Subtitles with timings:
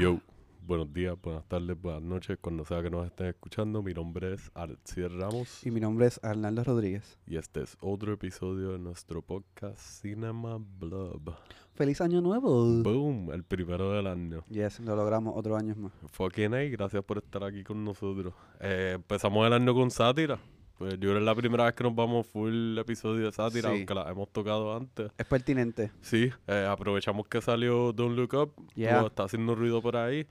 [0.00, 0.18] Yo,
[0.66, 3.82] buenos días, buenas tardes, buenas noches, cuando sea que nos estén escuchando.
[3.82, 7.18] Mi nombre es Alcier Ramos Y mi nombre es Arnaldo Rodríguez.
[7.26, 11.34] y este es otro episodio de nuestro podcast Cinema Blob.
[11.74, 12.82] ¡Feliz año nuevo!
[12.82, 14.42] Boom, el primero del año.
[14.48, 15.92] Yes, lo logramos otro año más.
[16.12, 18.32] Fucking A, gracias por estar aquí con nosotros.
[18.58, 20.40] Eh, empezamos el año con sátira.
[20.80, 23.68] Pues yo creo que es la primera vez que nos vamos full episodio de sátira,
[23.68, 23.76] Sí.
[23.76, 25.12] aunque la hemos tocado antes.
[25.18, 25.90] Es pertinente.
[26.00, 28.94] Sí, eh, aprovechamos que salió Don't Look Up, Yeah.
[28.94, 30.26] como está haciendo ruido por ahí.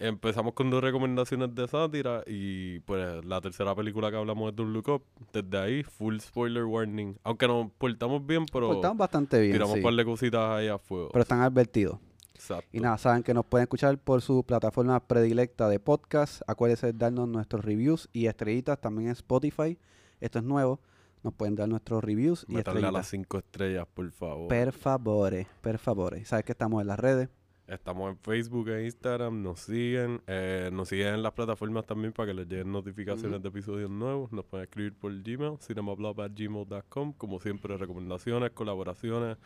[0.00, 4.72] Empezamos con dos recomendaciones de sátira y pues la tercera película que hablamos es Don't
[4.74, 5.02] Look Up.
[5.32, 7.14] Desde ahí, full spoiler warning.
[7.22, 9.78] Aunque nos portamos bien, pero Portamos bastante bien, tiramos sí.
[9.78, 11.10] un par de cositas ahí a fuego.
[11.12, 12.00] Pero están advertidos.
[12.34, 12.68] Exacto.
[12.72, 16.42] Y nada, saben que nos pueden escuchar por su plataforma predilecta de podcast.
[16.48, 19.78] Acuérdense de darnos nuestros reviews y estrellitas también en Spotify.
[20.22, 20.80] Esto es nuevo.
[21.22, 24.48] Nos pueden dar nuestros reviews y a las cinco estrellas, por favor.
[24.48, 26.24] Per favore, per favore.
[26.24, 27.28] Sabes que estamos en las redes.
[27.66, 32.28] Estamos en Facebook e Instagram, nos siguen, eh, nos siguen en las plataformas también para
[32.28, 34.32] que les lleguen notificaciones de episodios nuevos.
[34.32, 37.12] Nos pueden escribir por Gmail, cinemablog.gmail.com.
[37.14, 39.38] Como siempre, recomendaciones, colaboraciones,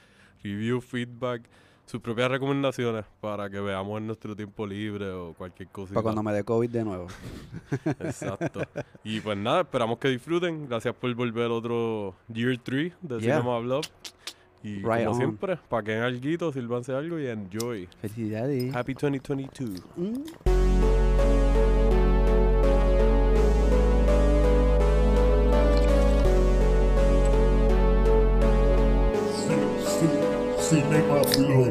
[0.43, 1.49] review, feedback,
[1.87, 5.95] sus propias recomendaciones para que veamos en nuestro tiempo libre o cualquier cosita.
[5.95, 7.07] Para cuando me dé COVID de nuevo.
[8.01, 8.61] Exacto.
[9.05, 10.69] y pues nada, esperamos que disfruten.
[10.69, 13.39] Gracias por volver otro Year 3 de Yeah.
[13.39, 13.85] Cinema Blog.
[14.63, 15.17] Y Right como on.
[15.17, 17.89] siempre, paquen algo, sírvanse algo y enjoy.
[18.01, 18.75] Felicidades.
[18.75, 19.81] Happy 2022.
[19.97, 20.66] Mm.
[31.39, 31.69] Blog.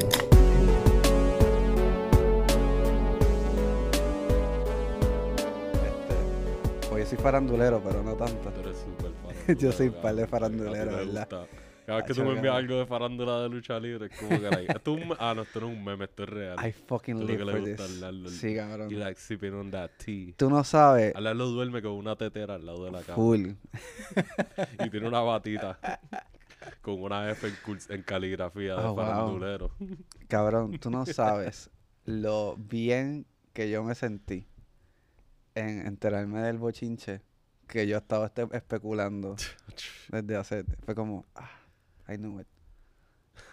[7.05, 8.51] Este, soy farandulero, pero no tanto.
[8.51, 11.05] Tú eres súper Yo soy par de farandulero, ¿verdad?
[11.05, 11.47] gusta.
[11.85, 14.39] Cada vez que Hacho, tú me envías algo de farándula de lucha libre, es como
[14.39, 16.57] que like, esto es un, ah, no, esto no es un meme, esto es real.
[16.67, 17.79] I fucking live for this.
[17.79, 18.29] a Lalo.
[18.29, 18.91] Sí, cabrón.
[18.91, 20.33] Y like sipping on that tea.
[20.35, 21.15] Tú no sabes.
[21.15, 23.15] A Lalo duerme con una tetera al lado de la cama.
[23.15, 23.49] Full.
[24.83, 25.77] Y tiene una batita
[26.81, 27.51] con una F
[27.89, 29.05] en, caligrafía de Oh, wow.
[29.05, 29.71] farandulero.
[30.27, 31.69] Cabrón, tú no sabes
[32.05, 34.47] lo bien que yo me sentí
[35.55, 37.21] en enterarme del bochinche
[37.67, 39.35] que yo estaba este- especulando
[40.09, 40.63] desde hace.
[40.85, 41.49] Fue como, ah,
[42.09, 42.47] I knew it.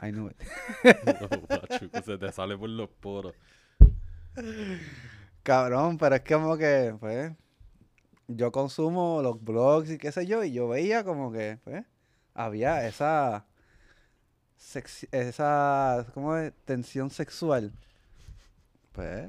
[0.03, 0.37] I knew it.
[1.21, 3.35] No, macho, que se te sale por los poros.
[5.43, 7.33] Cabrón, pero es que como que, pues,
[8.29, 11.85] yo consumo los blogs y qué sé yo, y yo veía como que, pues,
[12.35, 13.45] había esa,
[15.11, 16.53] esa, ¿cómo es?
[16.65, 17.73] Tensión sexual.
[18.93, 19.29] Pues,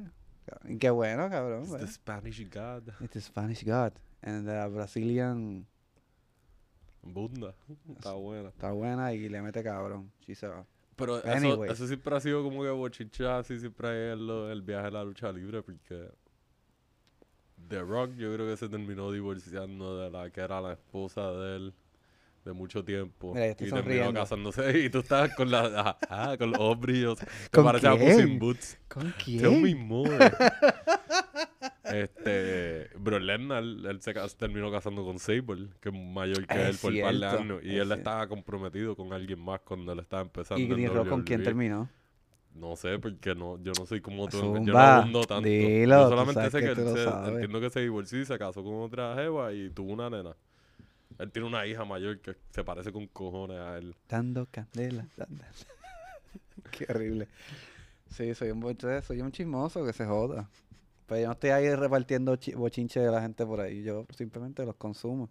[0.80, 1.64] qué bueno, cabrón.
[1.64, 1.94] It's the Pues.
[1.96, 2.90] Spanish God.
[3.02, 3.94] It's the Spanish God.
[4.22, 5.66] And the Brazilian
[7.02, 7.53] Bunda.
[7.90, 8.50] Está buena.
[8.50, 10.12] está buena y le mete cabrón.
[10.25, 10.66] Sí se va.
[10.96, 11.72] Pero eso, Anyway.
[11.72, 15.03] eso siempre ha sido como que bochincha, así siempre es lo- el viaje a la
[15.03, 16.09] lucha libre, porque
[17.68, 21.56] The Rock yo creo que se terminó divorciando de la que era la esposa de
[21.56, 21.74] él
[22.45, 23.33] de mucho tiempo.
[23.33, 27.19] Mira, y terminó casándose y tú estabas con la ah, ah, con los ojos brillosos.
[27.25, 28.39] Que ¿Con parece a Puss in quién?
[28.39, 28.77] Boots.
[28.87, 29.87] ¿Con Tell me quién?
[29.87, 30.17] more.
[31.85, 36.77] este, Bro él se cas- terminó casando con Sable, que es mayor que Es él
[36.81, 37.59] por un par de años.
[37.63, 37.93] Y es él cierto.
[37.95, 40.61] estaba comprometido con alguien más cuando él estaba empezando.
[40.61, 41.89] ¿Y en Green Rock con quién terminó?
[42.55, 44.37] No sé, porque no, yo no soy como tú.
[44.37, 45.47] Yo no Zumba, abundo tanto.
[45.47, 48.75] dilo, yo solamente sé que él se- entiendo que se divorció y se casó con
[48.81, 50.35] otra jeva y tuvo una nena.
[51.19, 53.96] Él tiene una hija mayor que se parece con cojones a él.
[54.09, 55.07] Dando candela.
[55.18, 55.44] dando-
[56.72, 57.28] Qué horrible.
[58.09, 60.50] Sí, soy un, boche- soy un chismoso que se joda.
[61.07, 63.84] Pero yo no estoy ahí repartiendo chi- bochinche de la gente por ahí.
[63.84, 65.29] Yo simplemente los consumo.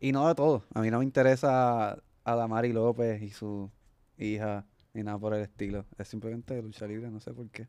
[0.00, 0.64] Y no de todo.
[0.74, 3.70] A mí no me interesa Adamari López y su
[4.18, 5.86] hija ni nada por el estilo.
[5.98, 7.68] Es simplemente lucha libre, no sé por qué.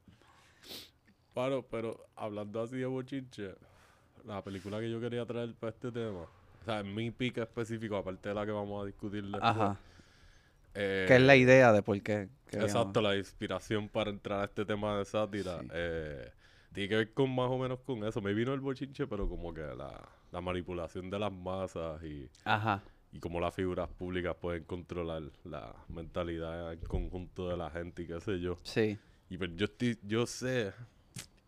[1.34, 3.56] Claro, pero hablando así de bochinche,
[4.26, 6.26] la película que yo quería traer para este tema,
[6.66, 9.78] o sea, en mi pica específico, aparte de la que vamos a discutir después, Ajá.
[10.74, 12.28] eh, Que es la idea de por qué.
[12.52, 15.60] Exacto, la inspiración para entrar a este tema de sátira.
[15.62, 15.68] Sí.
[15.74, 16.32] eh,
[16.74, 18.20] tiene que ver con más o menos con eso.
[18.22, 20.02] Me vino el bochinche, pero como que la,
[20.32, 22.82] la manipulación de las masas y, Ajá.
[23.14, 28.08] y cómo las figuras públicas pueden controlar la mentalidad en conjunto de la gente y
[28.08, 28.58] qué sé yo.
[28.64, 28.98] Sí.
[29.30, 30.74] Y pues yo, estoy, yo sé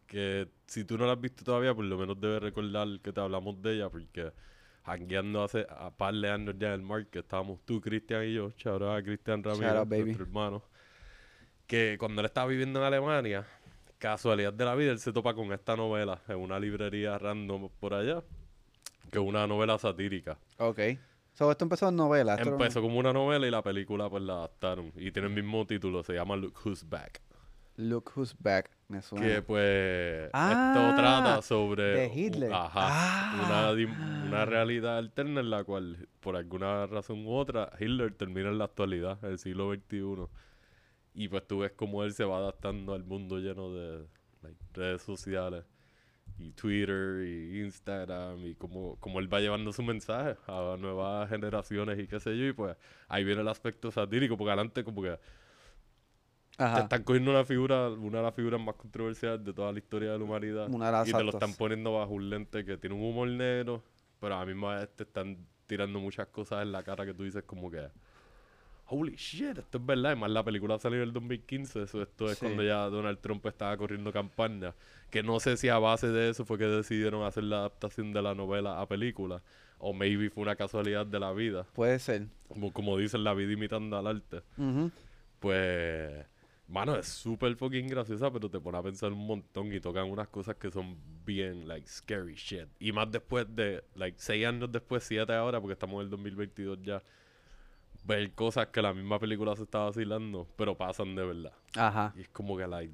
[0.08, 3.20] que si tú no la has visto todavía, por lo menos debes recordar que te
[3.20, 4.32] hablamos de ella, porque
[4.88, 8.54] jangueando hace a par de años ya en el market, estábamos tú, Cristian y yo,
[8.66, 10.64] out a Cristian Ramírez, nuestro hermano,
[11.68, 13.46] que cuando él estaba viviendo en Alemania,
[13.98, 17.94] casualidad de la vida, él se topa con esta novela en una librería random por
[17.94, 18.24] allá,
[19.12, 20.38] que es una novela satírica.
[20.58, 20.80] Ok.
[21.34, 22.36] So, esto empezó en novela.
[22.40, 24.92] Empezó como una novela y la película pues la adaptaron.
[24.96, 27.22] Y tiene el mismo título, se llama Look Who's Back.
[27.78, 28.72] Look Who's Back.
[28.90, 29.26] Me suena.
[29.28, 32.52] Que pues Ah, esto trata sobre de Hitler.
[32.54, 33.72] ajá, Ah.
[33.76, 38.58] una, una realidad alterna en la cual por alguna razón u otra Hitler termina en
[38.58, 40.28] la actualidad, en el siglo XXI.
[41.14, 44.06] Y pues tú ves cómo él se va adaptando al mundo lleno de
[44.42, 45.66] like, redes sociales
[46.40, 51.98] y Twitter y Instagram y cómo, cómo él va llevando su mensaje a nuevas generaciones
[52.00, 52.46] y qué sé yo.
[52.46, 52.78] Y pues
[53.08, 55.18] ahí viene el aspecto satírico, porque adelante como que
[56.58, 56.80] te Ajá.
[56.82, 60.18] están cogiendo una figura, una de las figuras más controversiales de toda la historia de
[60.18, 60.68] la humanidad.
[60.70, 63.28] Una de las y te lo están poniendo bajo un lente que tiene un humor
[63.30, 63.84] negro,
[64.20, 65.38] pero a la misma vez te están
[65.68, 67.88] tirando muchas cosas en la cara que tú dices como que...
[68.90, 70.06] Holy shit, esto es verdad.
[70.08, 71.84] Además, la película salió en el 2015.
[71.84, 72.46] Eso, esto es Sí.
[72.46, 74.74] cuando ya Donald Trump estaba corriendo campaña.
[75.12, 78.22] Que no sé si a base de eso fue que decidieron hacer la adaptación de
[78.22, 79.42] la novela a película.
[79.78, 81.66] O maybe fue una casualidad de la vida.
[81.74, 82.28] Puede ser.
[82.48, 84.90] Como, como dicen, la vida imitando al arte Ujú.
[85.42, 86.26] pues,
[86.68, 90.28] mano, es súper fucking graciosa, pero te pone a pensar un montón y tocan unas
[90.28, 92.68] cosas que son bien, like, scary shit.
[92.80, 96.80] Y más después de, like, seis años después, siete ahora, porque estamos en el 2022
[96.82, 97.02] ya,
[98.04, 101.54] ver cosas que la misma película se está vacilando, pero pasan de verdad.
[101.76, 102.14] Ajá.
[102.16, 102.94] Y es como que, like,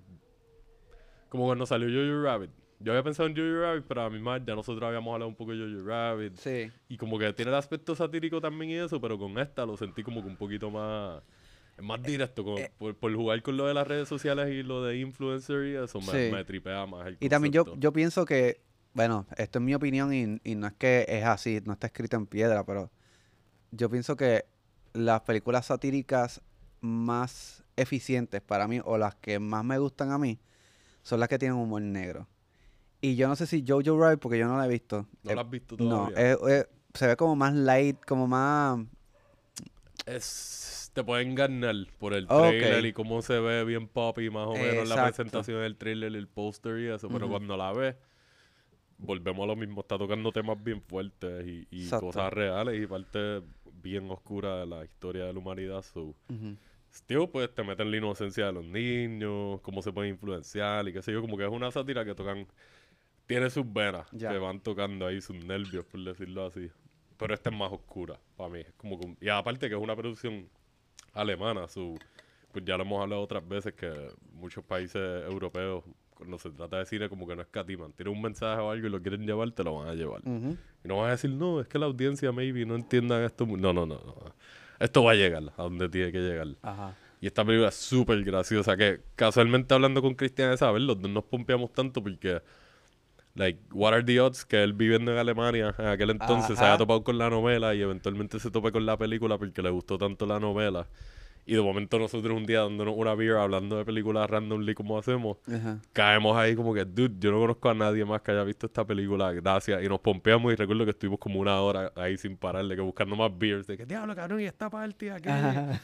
[1.30, 2.52] como cuando salió Jojo Rabbit.
[2.80, 5.36] Yo había pensado en Jojo Rabbit, pero a mí más ya nosotros habíamos hablado un
[5.36, 6.36] poco de Jojo Rabbit.
[6.36, 6.72] Sí.
[6.90, 10.04] Y como que tiene el aspecto satírico también y eso, pero con esta lo sentí
[10.04, 11.24] como que un poquito más...
[11.78, 12.72] Es más directo, como eh.
[12.78, 16.00] por, por jugar con lo de las redes sociales y lo de influencer y eso,
[16.02, 16.32] me, Sí.
[16.32, 18.62] me tripea más el Y también yo, yo pienso que,
[18.94, 22.16] bueno, esto es mi opinión y, y no es que es así, no está escrito
[22.16, 22.92] en piedra, pero
[23.72, 24.46] yo pienso que
[24.94, 26.42] las películas satíricas
[26.82, 30.40] más eficientes para mí, o las que más me gustan a mí,
[31.02, 32.28] son las que tienen humor negro.
[33.02, 35.08] Y yo no sé si Jojo Rabbit, porque yo no la he visto.
[35.24, 36.32] ¿No eh, lo has visto no, todavía?
[36.34, 38.80] eh, eh, se ve como más light, como más...
[40.06, 44.48] Es, te pueden ganar por el trailer y cómo se ve bien pop y más
[44.48, 45.04] o menos la Exacto.
[45.16, 47.96] presentación del trailer el póster y eso, pero cuando la ves,
[48.98, 53.42] volvemos a lo mismo, está tocando temas bien fuertes y, cosas reales y parte
[53.82, 55.82] bien oscura de la historia de la humanidad.
[55.84, 56.16] So.
[57.08, 61.02] Tío, pues te meten la inocencia de los niños, cómo se pueden influenciar y qué
[61.02, 62.48] sé yo, como que es una sátira que tocan,
[63.26, 64.30] tiene sus venas Ya.
[64.30, 66.70] que van tocando ahí, sus nervios, por decirlo así.
[67.18, 68.60] Pero esta es más oscura para mí.
[68.60, 70.48] Es como que- y aparte que es una producción
[71.14, 71.98] alemana, su,
[72.52, 73.92] pues ya lo hemos hablado otras veces que
[74.34, 75.84] muchos países europeos,
[76.16, 77.92] cuando se trata de cine, como que no escatiman.
[77.94, 80.22] Tienen un mensaje o algo y lo quieren llevar, te lo van a llevar.
[80.26, 83.46] Y no vas a decir, no, es que la audiencia maybe no entiendan esto.
[83.46, 83.58] mu-".
[83.58, 84.16] No, no, no, no.
[84.80, 86.48] Esto va a llegar a donde tiene que llegar.
[86.62, 86.96] Ajá.
[87.20, 88.76] Y esta película es súper graciosa.
[88.76, 92.42] Que casualmente hablando con Cristian de saber, los dos nos pompeamos tanto porque,
[93.36, 96.74] like, what are the odds que él viviendo en Alemania en aquel entonces se Ajá.
[96.74, 99.98] haya topado con la novela y eventualmente se tope con la película porque le gustó
[99.98, 100.88] tanto la novela.
[101.46, 105.40] Y de momento nosotros un día dándonos una beer hablando de películas randomly como hacemos,
[105.54, 105.78] Ajá.
[105.92, 108.86] caemos ahí como que, dude, yo no conozco a nadie más que haya visto esta
[108.86, 109.84] película, gracias.
[109.84, 112.82] Y nos pompeamos y recuerdo que estuvimos como una hora ahí sin parar, de que
[112.82, 115.28] buscando más beers, de que, diablo, cabrón, y esta parte aquí.
[115.28, 115.82] Ajá.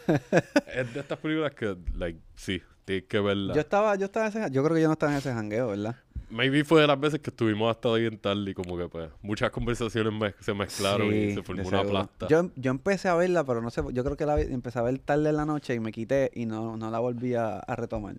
[0.73, 3.53] Es de estas películas que, like, sí, tienes que verla.
[3.53, 5.67] Yo estaba, yo estaba en ese, yo creo que yo no estaba en ese jangueo,
[5.67, 5.97] ¿verdad?
[6.29, 9.49] Maybe fue de las veces que estuvimos hasta bien tarde y como que, pues, muchas
[9.49, 12.27] conversaciones mez- se mezclaron y Sí, se formó de una plasta.
[12.27, 14.99] Yo, yo empecé a verla, pero no sé, yo creo que la empecé a ver
[14.99, 18.15] tarde en la noche y me quité y no, no la volví a, a retomar.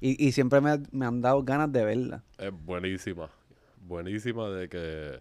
[0.00, 2.24] Y, y siempre me, me han dado ganas de verla.
[2.38, 3.28] Es buenísima.
[3.86, 5.20] Buenísima de que...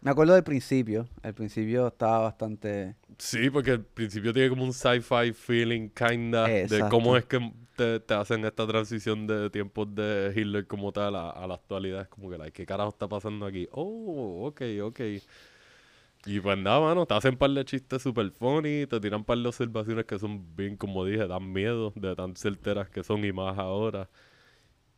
[0.00, 1.08] Me acuerdo del principio.
[1.22, 2.94] El principio estaba bastante...
[3.18, 6.88] Sí, porque al principio tiene como un sci-fi feeling, kinda, de Exacto.
[6.88, 11.30] cómo es que te, te hacen esta transición de tiempos de Hitler como tal a,
[11.30, 12.02] a la actualidad.
[12.02, 13.68] Es como que, like, ¿qué carajo está pasando aquí?
[13.72, 15.00] Oh, ok, ok.
[16.26, 19.24] Y pues nada, mano, te hacen un par de chistes super funny, te tiran un
[19.26, 23.24] par de observaciones que son bien, como dije, dan miedo de tan certeras que son
[23.24, 24.08] y más ahora.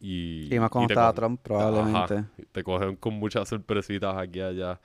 [0.00, 2.14] Y, Y más cuando estaba Trump, probablemente.
[2.14, 4.80] Ajá, te cogen con muchas sorpresitas aquí y allá.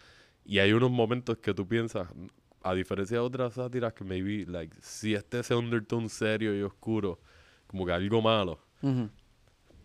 [0.45, 2.09] Y hay unos momentos que tú piensas,
[2.63, 7.19] a diferencia de otras sátiras que maybe, like, si este ese undertone serio y oscuro,
[7.71, 8.59] como que algo malo,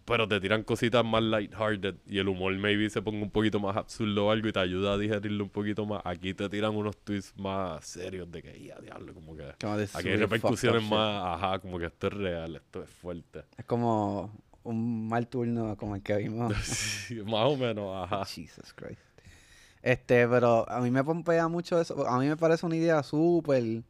[0.04, 3.76] pero te tiran cositas más lighthearted y el humor maybe se ponga un poquito más
[3.76, 6.00] absurdo o algo y te ayuda a digerirlo un poquito más.
[6.04, 9.48] Aquí te tiran unos twists más serios de que, ya, diablo, como que...
[9.94, 13.44] Aquí hay repercusiones más, ajá, como que esto es real, esto es fuerte.
[13.56, 14.30] Es como
[14.62, 16.54] un mal turno como el que vimos.
[17.06, 18.24] Sí, más o menos, ajá.
[18.24, 19.00] Jesus Christ.
[19.82, 22.06] Este, pero a mí me pompea mucho eso.
[22.08, 23.82] A mí me parece una idea súper,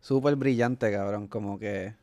[0.00, 1.28] súper brillante, cabrón.
[1.28, 1.94] Como que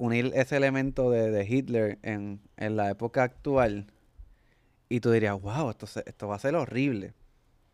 [0.00, 3.86] unir ese elemento de, de Hitler en, en la época actual.
[4.88, 7.12] Y tú dirías, wow, esto, se- esto va a ser horrible.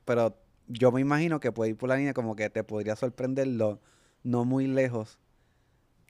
[0.04, 3.46] Pero yo me imagino que puede ir por la línea como que te podría sorprender
[3.46, 3.80] lo
[4.24, 5.18] no muy lejos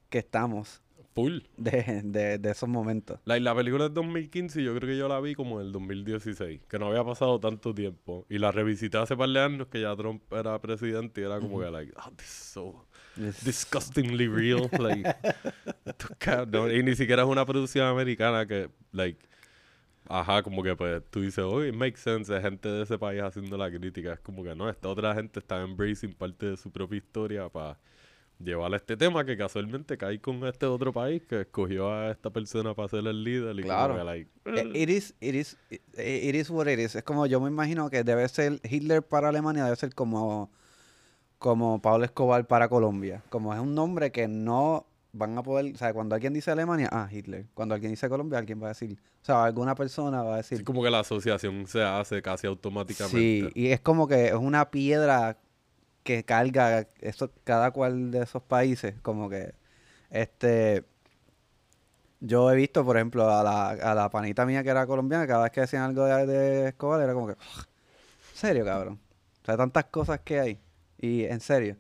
[0.09, 0.83] que estamos.
[1.15, 1.39] Full.
[1.57, 3.19] de, de, de esos momentos.
[3.25, 5.73] La, la película es 2015 y yo creo que yo la vi como en el
[5.73, 8.27] 2016, que no había pasado tanto tiempo.
[8.29, 11.61] Y la revisité hace par de años que ya Trump era presidente y era como
[11.61, 14.69] que, like, oh, this is so Disgustingly real.
[14.79, 15.15] like,
[16.51, 19.19] no, y ni siquiera es una producción americana que, like,
[20.09, 23.23] ajá, como que pues tú dices, oh, it makes sense, es gente de ese país
[23.23, 24.13] haciendo la crítica.
[24.13, 27.79] Es como que no, esta otra gente está embracing parte de su propia historia para
[28.39, 32.75] llevar este tema que casualmente cae con este otro país que escogió a esta persona
[32.75, 33.59] para ser el líder.
[33.59, 33.95] Y Claro.
[33.95, 36.95] como que, like, Eh, It is, it is, it it is what it is.
[36.97, 40.51] Es como yo me imagino que debe ser Hitler para Alemania, debe ser como,
[41.39, 43.23] como Pablo Escobar para Colombia.
[43.29, 46.89] Como es un nombre que no van a poder, o sea, cuando alguien dice Alemania,
[46.93, 47.47] ah, Hitler.
[47.55, 50.59] Cuando alguien dice Colombia, alguien va a decir, o sea, alguna persona va a decir,
[50.59, 53.51] sí, como que la asociación se hace casi sí, automáticamente.
[53.55, 55.39] y es como que es una piedra
[56.03, 59.55] que carga eso, cada cual de esos países, como que,
[60.11, 60.85] este,
[62.21, 65.45] yo he visto, por ejemplo, a la, a la panita mía que era colombiana, cada
[65.45, 67.65] vez que decían algo de, de Escobar, era como que, "Ugh,
[68.33, 69.01] ¿en serio, cabrón?
[69.43, 70.61] O sea, tantas cosas que hay.
[70.99, 71.77] Y en serio.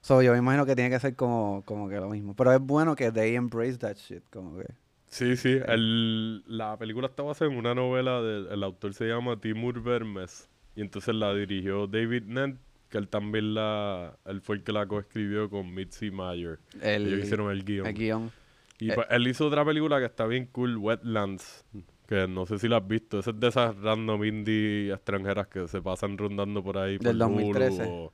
[0.00, 2.34] So, yo me imagino que tiene que ser como, como que lo mismo.
[2.34, 4.66] Pero es bueno que they embrace that shit, como que.
[5.08, 5.58] Sí, sí.
[5.66, 10.48] El, la película está basada en una novela del el autor se llama Timur Vermes.
[10.74, 14.16] Y entonces la dirigió David Nent, que él también la...
[14.26, 16.58] Él fue el que la coescribió con Mitzi Meyer.
[16.82, 17.86] El, Ellos hicieron el guion.
[17.86, 18.32] el guion.
[18.78, 18.94] Y eh.
[18.94, 21.64] pues, él hizo otra película que está bien cool, Wetlands.
[22.06, 23.18] Que no sé si la has visto.
[23.18, 26.98] Esa es de esas random indie extranjeras que se pasan rondando por ahí.
[26.98, 27.82] Por Del Hulu 2013.
[27.84, 28.12] O,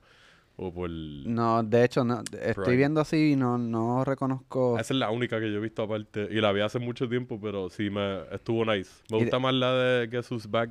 [0.56, 0.88] o por...
[0.90, 2.20] No, de hecho, no.
[2.20, 2.76] Estoy Prime.
[2.76, 4.78] viendo así y no, no reconozco.
[4.78, 6.26] Esa es la única que yo he visto aparte.
[6.30, 8.90] Y la vi hace mucho tiempo, pero sí me estuvo nice.
[9.10, 10.70] Me de- gusta más la de Guess Who's Back.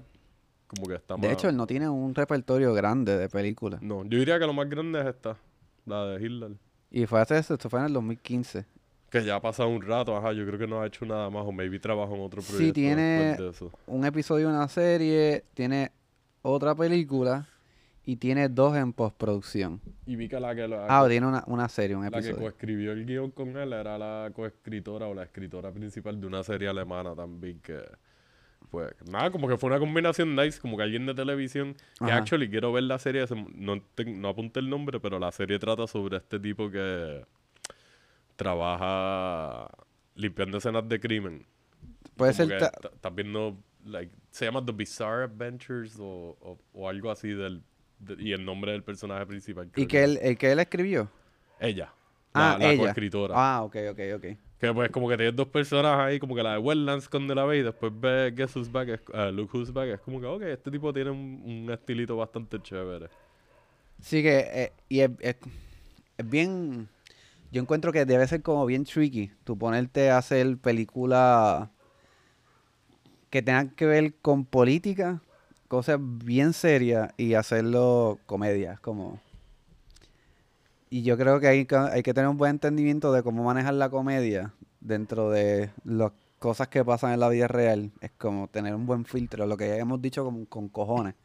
[0.68, 1.22] Como que está más...
[1.28, 3.82] De hecho, él no tiene un repertorio grande de películas.
[3.82, 5.36] No, yo diría que lo más grande es esta.
[5.86, 6.52] La de Hitler.
[6.90, 8.66] Y fue hace eso, esto fue en el 2015.
[9.12, 10.32] Que ya ha pasado un rato, ajá.
[10.34, 11.44] Yo creo que no ha hecho nada más.
[11.46, 13.72] O maybe trabajo en otro Sí, proyecto tiene- después de eso.
[13.88, 15.92] Un episodio de una serie, tiene
[16.42, 17.46] otra película
[18.06, 19.82] y tiene dos en postproducción.
[20.06, 22.40] Y vi que la que, la, Ah, tiene una, una serie, un la que episodio.
[22.40, 26.68] coescribió el guion con él era la coescritora o la escritora principal de una serie
[26.70, 27.80] alemana también que...
[28.70, 31.74] Pues nada, como que fue una combinación nice, como que alguien de televisión.
[32.00, 32.18] Que Ajá.
[32.18, 33.76] actually quiero ver la serie, se- no,
[34.16, 37.26] no apunté el nombre, pero la serie trata sobre este tipo que
[38.36, 39.70] trabaja
[40.16, 41.46] limpiando escenas de crimen.
[42.16, 42.58] Puede Como ser.
[42.60, 47.10] que ta- ta- Estás viendo, like, se llama The Bizarre Adventures o, o, o algo
[47.12, 47.62] así del...
[48.00, 49.70] de- y el nombre del personaje principal.
[49.76, 51.10] y que él, el que él escribió.
[51.60, 51.94] Ella.
[52.34, 52.82] Ah, la, la ella.
[52.84, 53.34] coescritora.
[53.38, 54.26] Ah, ok, ok, ok.
[54.60, 57.46] Que pues como que tienes dos personas ahí, como que la de Wetlands cuando la
[57.46, 60.28] ves y después ves Guess Who's Back, es, eh, Look Who's Back, es como que,
[60.28, 63.08] ok, este tipo tiene un, un estilito bastante chévere.
[64.00, 65.36] Sí que, eh, y es, es-
[66.18, 66.88] es bien,
[67.52, 71.70] yo encuentro que debe ser como bien tricky, tú ponerte a hacer películas
[73.30, 75.22] que tengan que ver con política,
[75.68, 79.20] cosas bien serias, y hacerlo comedia, como...
[80.90, 83.74] Y yo creo que hay, que hay que tener un buen entendimiento de cómo manejar
[83.76, 87.92] la comedia dentro de las cosas que pasan en la vida real.
[88.02, 91.16] Es como tener un buen filtro, lo que ya hemos dicho con, con cojones.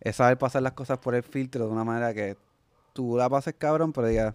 [0.00, 2.38] Es saber pasar las cosas por el filtro de una manera que
[2.94, 4.34] tú la pases cabrón, pero digas,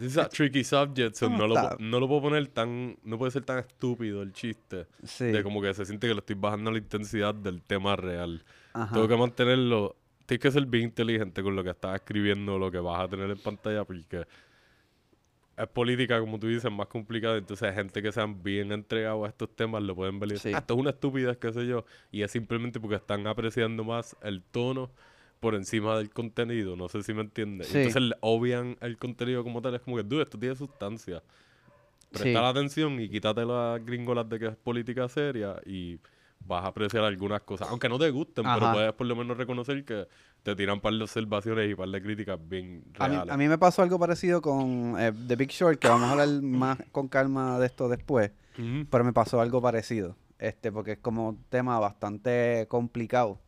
[0.00, 3.30] This is a tricky subject, so No lo, no lo puedo poner tan, no puede
[3.32, 4.86] ser tan estúpido el chiste.
[5.04, 8.42] sí, De como que se siente que le estoy bajando la intensidad del tema real.
[8.72, 8.94] ajá.
[8.94, 12.78] Tengo que mantenerlo, tienes que ser bien inteligente con lo que estás escribiendo, lo que
[12.78, 14.24] vas a tener en pantalla, porque
[15.56, 17.36] es política, como tú dices, más complicada.
[17.36, 20.52] Entonces, hay gente que sean bien entregados a estos temas lo pueden ver Sí.
[20.54, 21.84] "Ah, esto es una estupidez, qué sé yo.
[22.10, 24.90] Y es simplemente porque están apreciando más el tono
[25.40, 26.76] por encima del contenido.
[26.76, 27.68] No sé si me entiendes.
[27.68, 27.78] Sí.
[27.78, 29.74] Entonces, le obvian el contenido como tal.
[29.74, 31.22] Es como que, dude, esto tiene sustancia.
[32.10, 32.32] Presta Sí.
[32.32, 35.98] la atención y quítate las gringolas de que es política seria y
[36.44, 37.68] vas a apreciar algunas cosas.
[37.70, 40.06] Aunque no te gusten, pero puedes por lo menos reconocer que
[40.42, 43.32] te tiran un par de observaciones y par de críticas bien A mí, reales.
[43.34, 46.28] a mí me pasó algo parecido con eh, The Big Short, que vamos a hablar
[46.42, 48.32] más con calma de esto después,
[48.90, 53.38] pero me pasó algo parecido, este, porque es como un tema bastante complicado,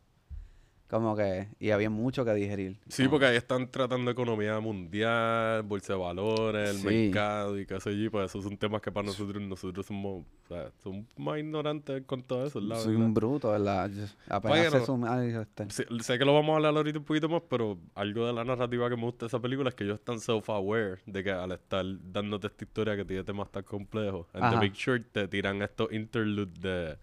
[0.93, 2.77] como que, y había mucho que digerir.
[2.87, 6.85] Sí, como- porque ahí están tratando economía mundial, bolsa de valores, el Sí.
[6.85, 8.11] mercado y qué sé yo.
[8.11, 12.21] Pues esos son temas que para nosotros, nosotros somos, o sea, somos más ignorantes con
[12.23, 13.07] todo eso, la Soy verdad.
[13.07, 13.89] un bruto, ¿verdad?
[13.89, 17.41] Yo apenas sé sumar, este, sé que lo vamos a hablar ahorita un poquito más,
[17.49, 20.19] pero algo de la narrativa que me gusta de esa película es que ellos están
[20.19, 24.59] self-aware de que al estar dándote esta historia que tiene temas tan complejos, en Ajá.
[24.59, 26.97] The Big Short te tiran estos interludes de...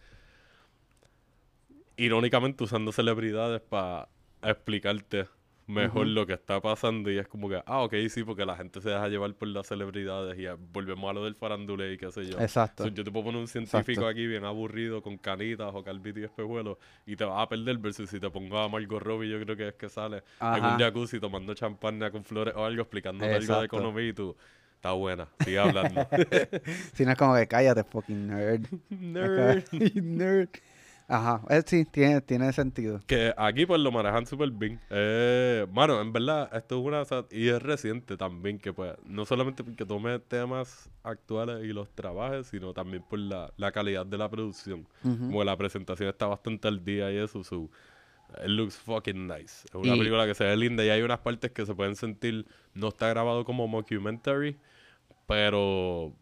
[2.04, 4.09] Irónicamente usando celebridades para
[4.42, 5.26] explicarte
[5.66, 8.80] mejor lo que está pasando y es como que, ah, ok, sí, porque la gente
[8.80, 12.26] se deja llevar por las celebridades y volvemos a lo del farandule y qué sé
[12.26, 12.38] yo.
[12.40, 12.85] Exacto.
[12.85, 14.07] So, yo te puedo poner un científico Exacto.
[14.09, 18.11] aquí bien aburrido con canitas o calvito y espejuelos y te vas a perder versus
[18.11, 20.73] si te pongo a Margot Robbie, yo creo que es que sale en Ajá.
[20.75, 23.64] un jacuzzi tomando champaña con flores o algo, explicándote algo de Exacto.
[23.64, 24.35] economía y tú,
[24.75, 26.09] está buena, sigue hablando.
[26.95, 28.66] Si no es como que cállate, fucking nerd.
[28.90, 29.64] Nerd.
[30.02, 30.49] Nerd.
[31.12, 33.00] Ajá, eh, sí, tiene, tiene sentido.
[33.05, 34.81] Que aquí pues lo manejan súper bien.
[34.90, 37.02] Eh, mano, en verdad, esto es una...
[37.33, 42.47] Y es reciente también, que pues, no solamente porque tome temas actuales y los trabajes,
[42.47, 44.87] sino también por la, la calidad de la producción.
[45.02, 45.17] Ujú.
[45.26, 47.69] Como la presentación está bastante al día y eso, so,
[48.45, 49.67] it looks fucking nice.
[49.69, 51.97] Es una Y- película que se ve linda y hay unas partes que se pueden
[51.97, 54.57] sentir, no está grabado como mockumentary,
[55.26, 56.12] pero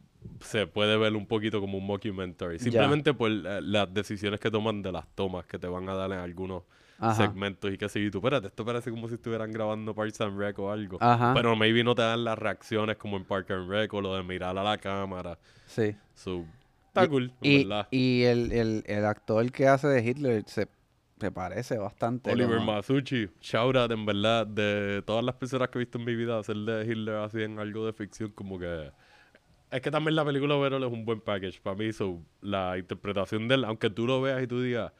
[0.41, 2.59] se puede ver un poquito como un mockumentary.
[2.59, 6.11] Simplemente por eh, las decisiones que toman de las tomas que te van a dar
[6.13, 6.63] en algunos
[6.99, 7.15] Ajá.
[7.27, 7.87] segmentos y yo.
[7.95, 10.99] Y tú, espérate, esto parece como si estuvieran grabando Parks and Rec o algo.
[11.01, 11.33] Ajá.
[11.35, 14.23] Pero maybe no te dan las reacciones como en Park and Rec o lo de
[14.23, 15.39] mirar a la cámara.
[15.67, 15.95] Sí.
[16.15, 16.45] So,
[16.89, 17.89] está Y- cool, Y, verdad.
[17.91, 20.69] y el, el, el actor que hace de Hitler se,
[21.21, 22.33] se parece bastante.
[22.33, 26.05] Oliver como- Masucci, shout out en verdad de todas las personas que he visto en
[26.05, 28.91] mi vida hacer de Hitler así en algo de ficción como que
[29.71, 33.49] es que también la película Overall es un buen package para mí so, la interpretación
[33.49, 34.93] de él aunque tú lo veas y tú digas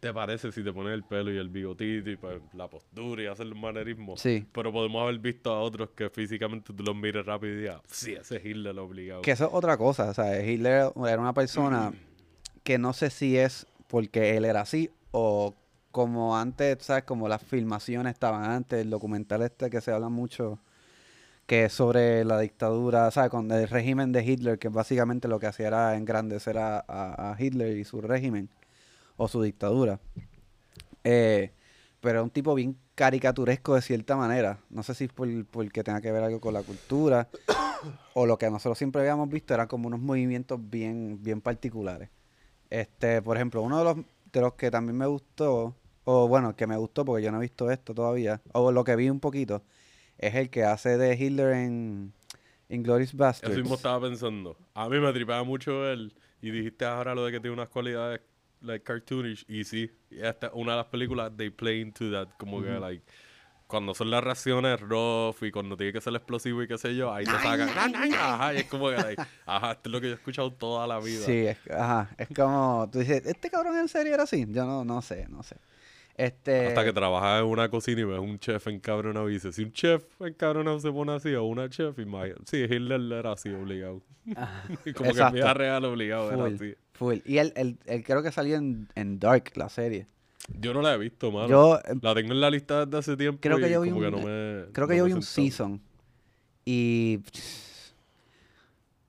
[0.00, 3.26] te parece si te pones el pelo y el bigotito y pues, la postura y
[3.26, 4.46] hacer los manerismos Sí.
[4.52, 8.12] pero podemos haber visto a otros que físicamente tú los mires rápido y digas sí
[8.12, 10.10] ese es Hitler obligado Que eso es otra cosa.
[10.10, 11.92] O sea, Hitler era una persona
[12.62, 15.54] que no sé si es porque él era así o
[15.90, 17.02] como antes, ¿sabes?
[17.04, 20.60] Como las filmaciones estaban antes, el documental este que se habla mucho,
[21.48, 23.30] que es sobre la dictadura, ¿sabes?
[23.30, 27.74] Con el régimen de Hitler, que básicamente lo que hacía era engrandecer a, a- Hitler
[27.78, 28.50] y su régimen
[29.16, 29.98] o su dictadura.
[31.04, 31.52] Eh,
[32.02, 34.58] pero es un tipo bien caricaturesco de cierta manera.
[34.68, 37.28] No sé si por, porque tenga que ver algo con la cultura
[38.12, 42.10] o lo que nosotros siempre habíamos visto eran como unos movimientos bien, bien particulares.
[42.68, 43.96] Este, por ejemplo, uno de los,
[44.32, 47.40] de los que también me gustó, o bueno, que me gustó porque yo no he
[47.40, 49.62] visto esto todavía, o lo que vi un poquito,
[50.18, 52.12] es el que hace de Hitler en
[52.68, 53.52] Inglourious Basterds.
[53.52, 54.56] Eso mismo estaba pensando.
[54.74, 56.14] A mí me tripaba mucho él.
[56.40, 58.20] Y dijiste ahora lo de que tiene unas cualidades
[58.60, 59.44] like cartoonish.
[59.48, 62.28] Y sí, esta una de las películas they play into that.
[62.38, 63.04] Como que like
[63.68, 67.12] cuando son las reacciones rough y cuando tiene que ser explosivo y qué sé yo,
[67.12, 67.68] ahí te sacan.
[68.14, 70.86] Ajá, y es como que like, ajá, esto es lo que yo he escuchado toda
[70.86, 71.20] la vida.
[71.26, 74.46] Sí, es, ajá, es como, tú dices, ¿este cabrón en serio era así?
[74.48, 75.56] Yo no, no sé, no sé.
[76.18, 79.62] Este, Hasta que trabajas en una cocina y ves un chef encabronado y dices, si
[79.62, 82.42] un chef encabronado se pone así o una chef, imagínate.
[82.44, 84.02] Sí, Hitler era así obligado.
[84.84, 86.74] Y como que en vida real obligado era Full, así.
[86.94, 87.16] full.
[87.24, 90.06] Y él, él, él creo que salió en, en Dark, la serie.
[90.58, 91.46] Yo no la he visto, mano.
[91.48, 94.00] Yo eh, La tengo en la lista desde hace tiempo Creo que yo vi como
[94.00, 94.64] que un- no me...
[94.72, 95.80] creo que no yo vi un season
[96.64, 97.20] y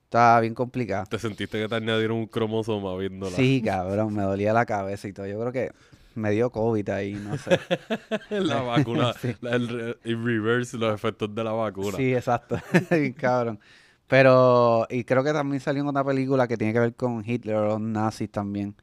[0.04, 1.06] estaba bien complicado.
[1.08, 3.36] Te sentiste que te añadieron un cromosoma viéndola.
[3.36, 5.26] Sí, cabrón, me dolía la cabeza y todo.
[5.26, 5.72] Yo creo que
[6.14, 7.58] me dio COVID ahí, no sé.
[8.30, 9.34] la vacuna, Sí.
[9.40, 11.96] la- el, re- el reverse, los efectos de la vacuna.
[11.96, 12.56] Sí, exacto.
[13.16, 13.58] Cabrón.
[14.06, 17.54] Pero, y creo que también salió en otra película que tiene que ver con Hitler
[17.56, 18.74] o los nazis también.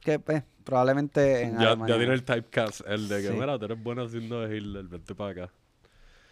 [0.00, 3.34] Que, pues, probablemente en ya, ya tiene el typecast, el de que, Sí.
[3.38, 5.52] mira, tú eres bueno haciendo de Hitler, vente para acá.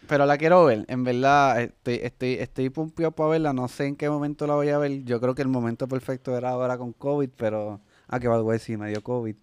[0.07, 3.95] Pero la quiero ver, en verdad, estoy, estoy, estoy pumpeado para verla, no sé en
[3.95, 5.03] qué momento la voy a ver.
[5.05, 7.79] Yo creo que el momento perfecto era ahora con COVID, pero...
[8.07, 9.35] Ah, que by the way, sí, me dio COVID.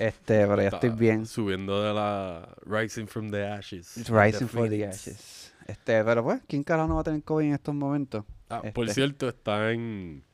[0.00, 1.26] Este, pero ya estoy bien.
[1.26, 3.96] Subiendo de la Rising from the Ashes.
[3.98, 4.86] It's Rising for the.
[4.86, 5.52] Ashes.
[5.66, 8.24] Este, pero pues, ¿quién carajo no va a tener COVID en estos momentos?
[8.48, 8.94] Ah, por Este.
[8.94, 10.24] cierto, está en...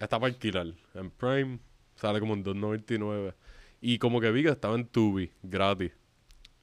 [0.00, 0.66] Está para alquilar.
[0.94, 1.60] En Prime
[1.94, 3.34] sale como en 2.99.
[3.80, 5.92] Y como que vi que estaba en Tubi, gratis.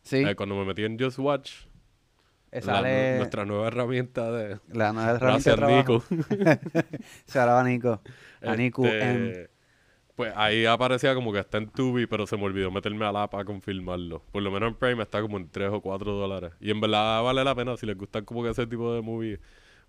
[0.03, 1.51] Sí, Eh, cuando me metí en Just Watch,
[2.51, 4.59] eh, la sale nuestra nueva herramienta de...
[4.73, 5.75] la nueva herramienta Gracias, de.
[5.77, 6.03] Nico.
[7.25, 8.01] Se hablaba Nico.
[8.41, 9.29] A Nico M.
[9.29, 9.49] Este,
[10.19, 13.35] Pues ahí aparecía como que está en Tubi, pero se me olvidó meterme al app
[13.35, 14.21] a confirmarlo.
[14.33, 16.51] Por lo menos en Prime está como en 3 o 4 dólares.
[16.59, 19.39] Y en verdad vale la pena si les gustan como que ese tipo de movie.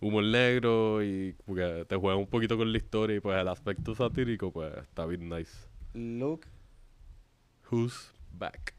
[0.00, 3.92] Humor negro y porque te juegan un poquito con la historia y pues el aspecto
[3.96, 5.66] satírico pues está bien nice.
[5.94, 6.46] Luke.
[7.68, 8.72] Who's back?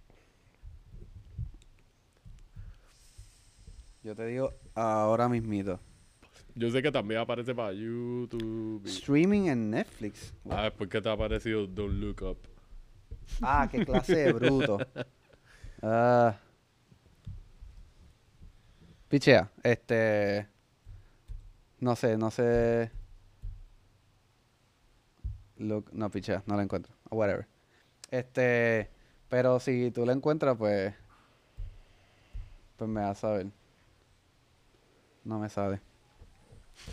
[4.04, 5.82] Yo te digo ahora mismito.
[6.56, 8.82] Yo sé que también aparece para YouTube.
[8.86, 10.34] y- Streaming en Netflix.
[10.50, 12.38] Ah, ¿por qué te ha aparecido Don't Look Up?
[13.42, 14.78] Ah, qué clase de bruto.
[15.84, 16.38] Ah.
[19.10, 20.48] Pichea, este.
[21.80, 22.92] No sé, no sé.
[25.58, 26.94] Look, no, pichea, no la encuentro.
[27.10, 27.48] Whatever.
[28.12, 28.92] Este.
[29.28, 30.94] Pero si tú la encuentras, pues.
[32.78, 33.48] Pues me vas a ver.
[35.24, 35.82] No me sale.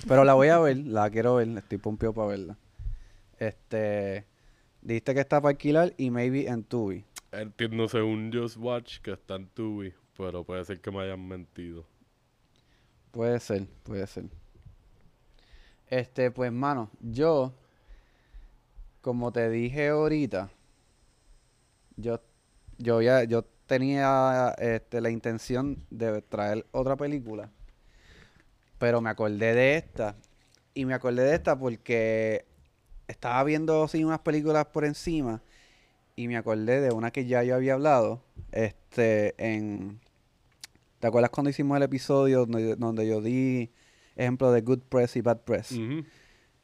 [0.07, 2.59] Pero la voy a ver, la quiero ver, estoy pompeado para verla.
[3.39, 4.27] Este.
[4.81, 7.05] Dijiste que está para alquilar y maybe en Tubi.
[7.33, 11.85] Entiendo según Just Watch que está en Tubi, pero puede ser que me hayan mentido.
[13.11, 14.27] Puede ser, puede ser.
[15.89, 17.53] Este, pues, mano, yo,
[19.01, 20.51] como te dije ahorita,
[21.97, 22.21] yo,
[22.79, 27.51] yo ya, yo tenía este, la intención de traer otra película,
[28.79, 30.17] pero me acordé de esta.
[30.75, 32.47] Y me acordé de esta porque
[33.09, 35.43] estaba viendo así unas películas por encima
[36.19, 40.01] y me acordé de una que ya yo había hablado, este, en...
[40.99, 43.71] ¿Te acuerdas cuando hicimos el episodio donde, donde yo di
[44.17, 45.79] ejemplo de good press y bad press?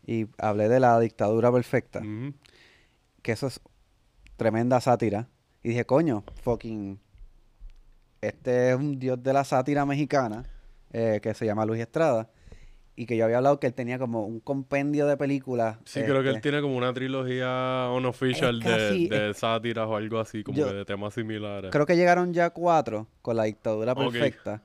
[0.05, 2.03] Y hablé de la dictadura perfecta,
[3.23, 3.61] que eso es
[4.37, 5.29] tremenda sátira.
[5.63, 6.99] Y dije, coño, fucking,
[8.23, 10.43] este es un dios de la sátira mexicana,
[10.95, 12.31] eh, que se llama Luis Estrada,
[12.97, 15.79] y que yo había hablado que él tenía como un compendio de películas.
[15.85, 19.97] Sí, creo que él este, tiene como una trilogía unofficial casi- de, de sátiras o
[19.97, 21.71] algo así, como Yo- de temas similares.
[21.73, 24.63] Creo que llegaron ya cuatro con la dictadura perfecta,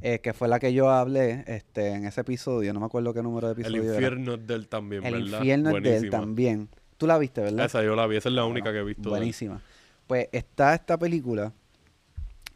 [0.00, 3.22] eh, que fue la que yo hablé este, en ese episodio, no me acuerdo qué
[3.22, 3.92] número de El episodio era.
[3.94, 5.38] infierno es de él también, El ¿verdad?
[5.38, 6.10] infierno es de él Buenísima.
[6.20, 6.68] también.
[6.96, 7.66] Tú la viste, ¿verdad?
[7.66, 9.10] Esa yo la vi, esa es la única que he visto.
[9.10, 9.60] Buenísima.
[10.06, 11.52] Pues está esta película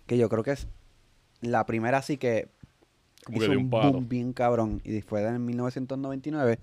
[0.07, 0.67] que yo creo que es
[1.43, 2.49] la primera así que
[3.25, 6.59] Como hizo un boom bien cabrón y fue en 1999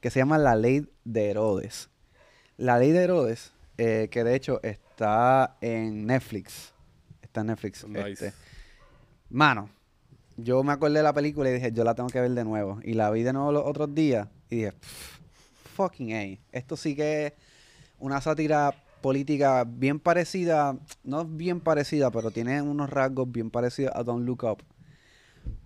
[0.00, 1.90] que se llama La Ley de Herodes.
[2.56, 6.72] La Ley de Herodes, eh, que de hecho está en Netflix.
[7.22, 7.86] Está en Netflix.
[7.86, 8.10] Nice.
[8.10, 8.32] este.
[9.30, 9.68] Mano,
[10.36, 12.80] yo me acordé de la película y dije, yo la tengo que ver de nuevo.
[12.82, 15.18] Y la vi de nuevo los otros días y dije, "Pff,
[15.74, 16.38] fucking A.
[16.52, 17.32] Esto sí que es
[17.98, 24.02] una sátira política bien parecida, no bien parecida, pero tiene unos rasgos bien parecidos a
[24.02, 24.62] Don't Look Up.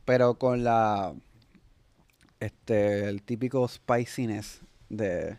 [0.04, 1.14] Pero con la,
[2.40, 5.38] este, el típico spiciness de,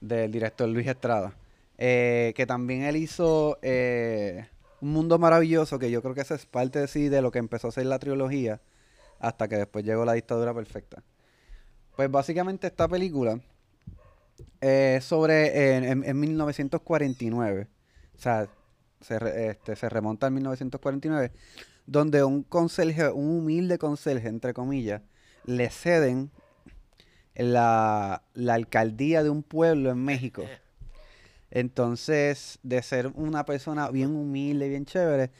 [0.00, 1.34] del director Luis Estrada.
[1.78, 4.46] Eh, que también él hizo eh,
[4.80, 7.38] Un Mundo Maravilloso, que yo creo que esa es parte de sí de lo que
[7.38, 8.60] empezó a ser la trilogía,
[9.18, 11.02] hasta que después llegó La Dictadura Perfecta.
[11.96, 13.40] Pues básicamente esta película
[14.60, 17.68] es sobre, en, en- en 1949,
[18.14, 18.48] o sea,
[19.00, 21.32] se, este, se remonta al 1949,
[21.86, 25.02] donde un conserje, un humilde conserje, entre comillas,
[25.44, 26.30] le ceden
[27.34, 30.44] la, la alcaldía de un pueblo en México.
[31.50, 35.30] Entonces, de ser una persona bien humilde, bien chévere,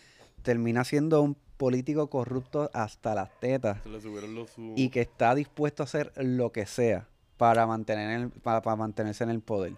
[0.42, 5.34] termina siendo un político corrupto hasta las tetas Se le subieron los y que está
[5.34, 9.72] dispuesto a hacer lo que sea para mantener el- para, para mantenerse en el poder.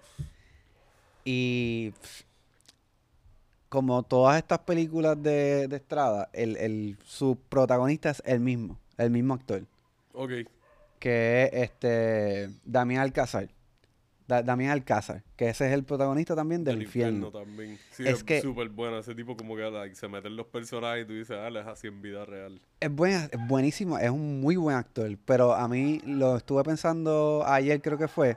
[1.25, 1.93] Y
[3.69, 9.11] como todas estas películas de, de Estrada, el, el- su protagonista es el mismo, el
[9.11, 9.65] mismo actor,
[10.13, 10.31] Ok.
[10.99, 13.49] que es este Damián Alcázar.
[14.27, 17.31] Da- Damián Alcázar, que ese es el protagonista también del El infierno.
[17.31, 17.79] también.
[17.93, 18.99] Sí, Es súper bueno.
[18.99, 21.87] Ese tipo como que like, se meten los personajes y tú dices, ah, es así
[21.87, 22.61] en vida real.
[22.81, 27.43] Es, buena, es buenísimo, es un muy buen actor, pero a mí lo estuve pensando
[27.47, 28.37] ayer, creo que fue,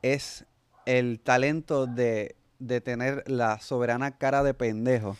[0.00, 0.46] es
[0.86, 5.16] el talento de, de tener la soberana cara de pendejo,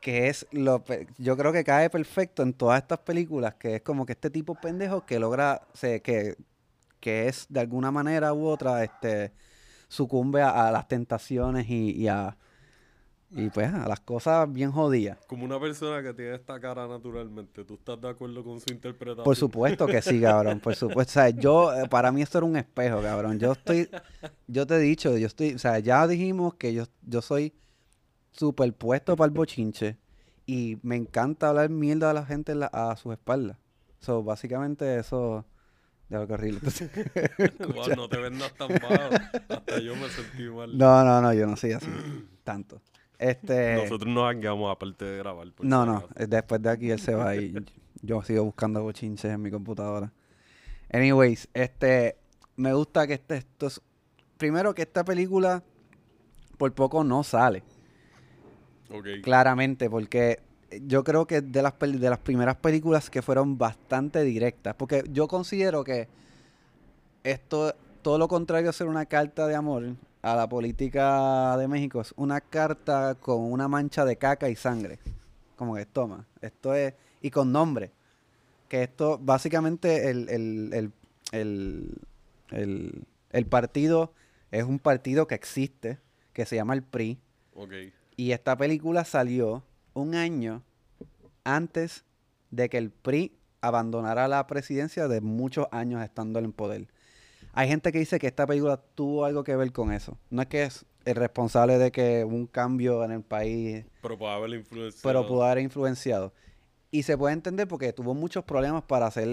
[0.00, 0.84] que es lo,
[1.18, 4.54] yo creo que cae perfecto en todas estas películas, que es como que este tipo
[4.54, 6.36] pendejo que logra, se, que,
[7.00, 9.32] que es de alguna manera u otra, este,
[9.88, 12.36] sucumbe a, a las tentaciones y, y a,
[13.36, 15.18] y pues a las cosas bien jodidas.
[15.26, 19.24] Como una persona que tiene esta cara naturalmente, ¿tú estás de acuerdo con su interpretación?
[19.24, 21.10] Por supuesto que sí, cabrón, por supuesto.
[21.10, 23.38] O sea, yo, eh, para mí esto era un espejo, cabrón.
[23.38, 23.88] Yo estoy,
[24.46, 27.52] yo te he dicho, yo estoy, o sea, ya dijimos que yo, yo soy
[28.32, 29.96] superpuesto para el bochinche
[30.46, 33.56] y me encanta hablar mierda a la gente en la- a sus espaldas.
[34.00, 35.44] So, básicamente eso,
[36.08, 36.60] de lo que horrible.
[37.74, 39.10] Wow, no te vendas tan mal.
[39.48, 40.76] Hasta yo me sentí mal.
[40.76, 41.86] no, no, no, yo no soy así,
[42.42, 42.80] tanto.
[43.18, 45.46] Este, Nosotros nos hangueamos aparte de grabar.
[45.60, 46.08] No, no.
[46.16, 47.54] Después de aquí él se va y
[48.02, 50.12] yo sigo buscando bochinches en mi computadora.
[50.92, 52.16] Anyways, este,
[52.56, 53.80] me gusta que este, esto es,
[54.36, 55.62] primero que esta película
[56.58, 57.62] por poco no sale,
[59.22, 60.40] claramente, porque
[60.82, 65.26] yo creo que de las, de las primeras películas que fueron bastante directas, porque yo
[65.26, 66.08] considero que
[67.24, 72.00] esto, todo lo contrario a ser una carta de amor a la política de México,
[72.00, 74.98] es una carta con una mancha de caca y sangre.
[75.54, 77.92] Como que toma, esto es, y con nombre.
[78.68, 81.94] Que esto, básicamente, el, el, el,
[82.50, 84.12] el, el- partido
[84.50, 85.98] es un partido que existe,
[86.32, 87.18] que se llama el PRI.
[88.16, 90.62] Y esta película salió un año
[91.44, 92.04] antes
[92.50, 96.86] de que el PRI abandonara la presidencia de muchos años estando en poder.
[97.54, 100.18] Hay gente que dice que esta película tuvo algo que ver con eso.
[100.30, 104.18] No es que es el responsable de que hubo un cambio en el país, Pero
[104.18, 105.00] puede haber influencia.
[105.02, 106.32] pero pudo haber influenciado.
[106.90, 109.28] Y se puede entender porque tuvo muchos problemas para ser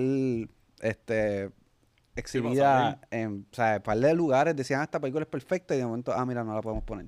[0.81, 1.51] este
[2.15, 4.55] exhibida en o sea, un par de lugares.
[4.55, 7.07] Decían, "Ah, esta película es perfecta y de momento, ah, mira, no la podemos poner.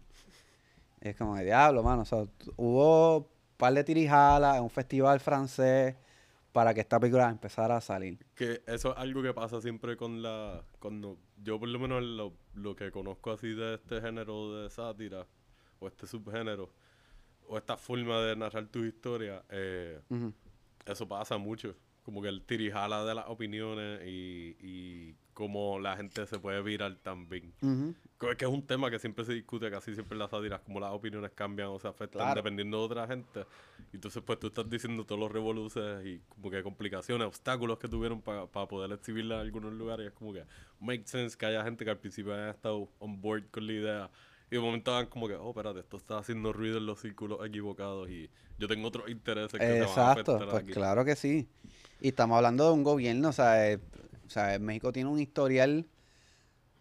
[1.02, 2.04] Y es como, diablo, mano.
[2.04, 2.24] O sea,
[2.56, 5.96] hubo un par de tirijalas en un festival francés
[6.54, 8.26] para que esta película empezara a salir.
[8.36, 10.64] Que eso es algo que pasa siempre con la...
[10.80, 15.28] Cuando yo por lo menos lo, lo que conozco así de este género de sátira,
[15.80, 16.72] o este subgénero,
[17.48, 20.00] o esta forma de narrar tu historia, eh,
[20.86, 21.76] eso pasa mucho.
[22.04, 26.96] Como que el tirijala de las opiniones y, y cómo la gente se puede virar
[26.98, 27.54] también.
[27.62, 27.96] Ujú.
[28.20, 30.80] Que que es un tema que siempre se discute casi siempre en las sátiras, como
[30.80, 32.36] las opiniones cambian o se afectan Claro.
[32.36, 33.46] dependiendo de otra gente.
[33.92, 37.88] Y entonces, pues tú estás diciendo todos los revoluces y como que complicaciones, obstáculos que
[37.88, 40.04] tuvieron para poder exhibirla en algunos lugares.
[40.06, 40.44] Y es como que
[40.80, 44.12] make sense que haya gente que al principio haya estado on board con la idea.
[44.52, 47.40] Y de momento van como que, oh, espérate, esto está haciendo ruido en los círculos
[47.46, 50.74] equivocados y yo tengo otros intereses que se van a Exacto, afectar pues aquí.
[50.74, 51.50] claro que sí.
[52.04, 53.80] Y estamos hablando de un gobierno, o sea, eh,
[54.28, 55.88] o sea, México tiene un historial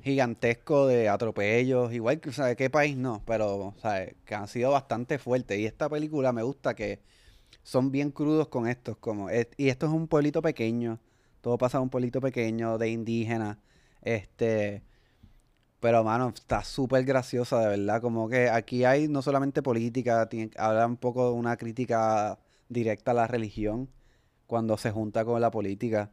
[0.02, 3.22] gigantesco de atropellos, igual que, o sea, ¿qué país no?
[3.24, 5.61] Pero, o sea, que han sido bastante fuertes.
[5.61, 7.00] Y esta película me gusta que
[7.62, 11.00] son bien crudos con estos, como, y esto es un pueblito pequeño,
[11.40, 13.58] todo pasa en un pueblito pequeño de indígenas,
[14.02, 14.82] este,
[15.80, 18.00] pero, mano, está súper graciosa, de verdad.
[18.02, 23.14] Como que aquí hay no solamente política, habla un poco de una crítica directa a
[23.14, 23.88] la religión
[24.53, 26.12] cuando se junta con la política.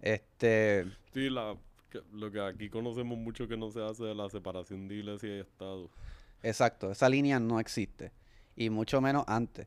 [0.00, 1.56] Este, Sí, la,
[1.90, 5.36] que- lo que aquí conocemos mucho que no se hace de la separación de iglesia
[5.36, 5.90] y Estado.
[6.42, 8.12] exacto, esa línea no existe.
[8.56, 9.66] Y mucho menos antes.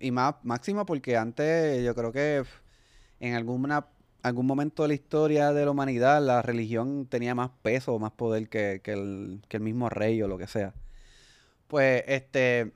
[0.00, 2.44] Y más, máximo porque antes yo creo que
[3.20, 3.86] en alguna,
[4.22, 8.12] algún momento de la historia de la humanidad la religión tenía más peso o más
[8.12, 10.74] poder que, que el, que el mismo rey o lo que sea.
[11.68, 12.72] Pues este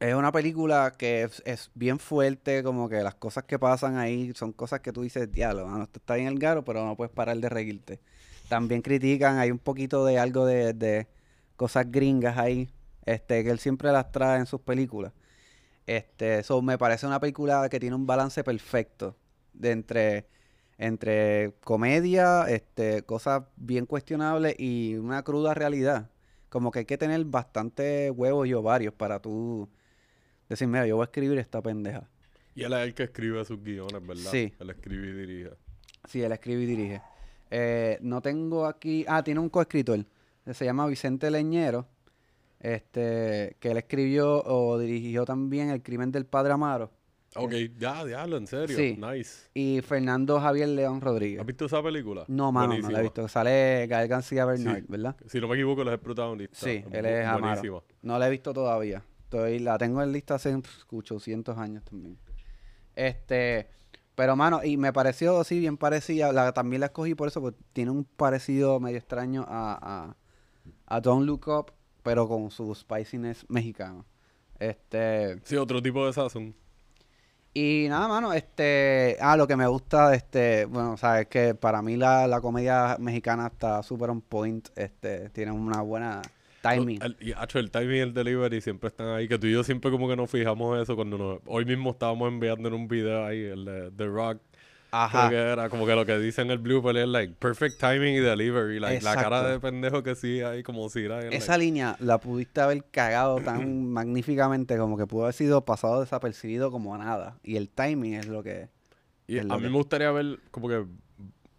[0.00, 4.52] es una película que es, bien fuerte, como que las cosas que pasan ahí son
[4.52, 7.36] cosas que tú dices, diablo, mano, esto está bien el garo, pero no puedes parar
[7.36, 8.00] de reírte.
[8.48, 11.06] También critican, hay un poquito de algo de, de
[11.56, 12.68] cosas gringas ahí,
[13.06, 15.12] este, que él siempre las trae en sus películas.
[15.86, 19.16] Este, so, me parece una película que tiene un balance perfecto
[19.52, 20.26] de entre,
[20.78, 26.10] entre comedia, este, cosas bien cuestionables y una cruda realidad.
[26.48, 29.68] Como que hay que tener bastante huevos y ovarios para tú
[30.48, 32.08] decir, mira, yo voy a escribir esta pendeja.
[32.54, 34.30] Y él es el que escribe sus guiones, ¿verdad?
[34.30, 34.52] Sí.
[34.60, 35.50] Él escribe y dirige.
[36.08, 37.02] Sí, él escribe y dirige.
[37.50, 39.04] Eh, no tengo aquí.
[39.08, 40.04] Ah, tiene un coescritor.
[40.44, 41.86] que Se llama Vicente Leñero.
[42.60, 46.90] Este, que él escribió o dirigió también El crimen del padre Amaro.
[47.36, 48.76] Ok, ya, diablo, en serio.
[48.76, 48.96] Sí.
[48.96, 49.48] Nice.
[49.54, 51.40] Y Fernando Javier León Rodríguez.
[51.40, 52.24] ¿Has visto esa película?
[52.28, 53.00] No, mano, no la he Buenísima.
[53.02, 53.28] visto.
[53.28, 54.84] Sale Gael García Bernard, Sí.
[54.88, 55.16] ¿verdad?
[55.26, 56.54] Si no me equivoco, él es el protagonista.
[56.56, 57.60] Sí, él es Amaro.
[57.60, 57.82] Buenísima.
[58.02, 59.02] No la he visto todavía.
[59.34, 62.16] Estoy, la tengo en lista hace pf, 800 años también.
[62.94, 63.68] Este,
[64.14, 66.32] pero mano, y me pareció así bien parecida.
[66.32, 70.14] La, también la escogí por eso, porque tiene un parecido medio extraño a,
[70.86, 71.72] a, a Don't Look Up,
[72.04, 74.06] pero con su spiciness mexicano.
[74.60, 76.54] Este, Sí, otro tipo de sazón.
[77.52, 81.54] y nada, mano, este, ah, lo que me gusta, este, bueno, o sea, es que
[81.54, 86.22] para mí la, la comedia mexicana está súper on point, este, tiene una buena
[86.64, 87.02] timing.
[87.02, 89.28] El, y, hacho, el timing y el delivery siempre están ahí.
[89.28, 91.40] Que tú y yo siempre como que nos fijamos eso cuando nos...
[91.46, 94.38] Hoy mismo estábamos enviando en un video ahí, el de The Rock.
[94.90, 95.28] Ajá.
[95.28, 98.20] Que era como que lo que dice en el blooper es like perfect timing y
[98.20, 98.78] delivery.
[98.78, 101.20] Like, la cara de pendejo que sí ahí como si era...
[101.28, 106.70] Esa línea la pudiste haber cagado tan magníficamente como que pudo haber sido pasado desapercibido
[106.70, 107.38] como a nada.
[107.42, 108.68] Y el timing es lo que...
[109.26, 110.84] Y a mí que- me gustaría ver como que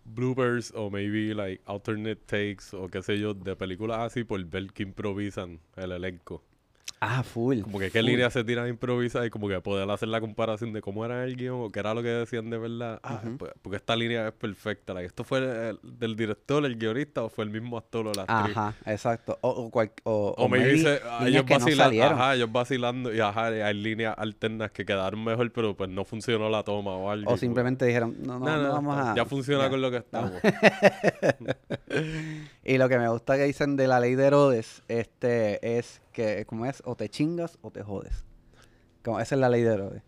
[0.06, 4.72] bloopers o maybe like alternate takes o qué sé yo de películas así por ver
[4.72, 6.44] que improvisan el elenco.
[7.08, 7.62] Ah, full.
[7.62, 8.10] Como que qué full.
[8.10, 11.24] línea se tiran a improvisar y como que poder hacer la comparación de cómo era
[11.24, 13.00] el guion o qué era lo que decían de verdad.
[13.04, 14.94] Ah, pues, porque esta línea es perfecta.
[14.94, 18.24] like, ¿Esto fue el- del director, el guionista o fue el mismo actor o la
[18.24, 18.58] actriz?
[18.58, 19.38] Ajá, exacto.
[19.41, 22.13] O, o, cual- o, maybe se- líneas ellos no vacilando, salieron.
[22.13, 26.50] ajá, ellos vacilando y ajá, hay líneas alternas que quedaron mejor, pero pues no funcionó
[26.50, 27.32] la toma o algo.
[27.32, 29.15] O simplemente dijeron, no, no, No, no, no, vamos a...
[29.15, 29.70] Ya funciona ya.
[29.70, 30.32] con lo que estamos.
[32.63, 36.45] Y lo que me gusta que dicen de la ley de Herodes este, es que,
[36.45, 38.23] como es, o te chingas o te jodes.
[39.04, 40.01] Como, esa es la ley de Herodes.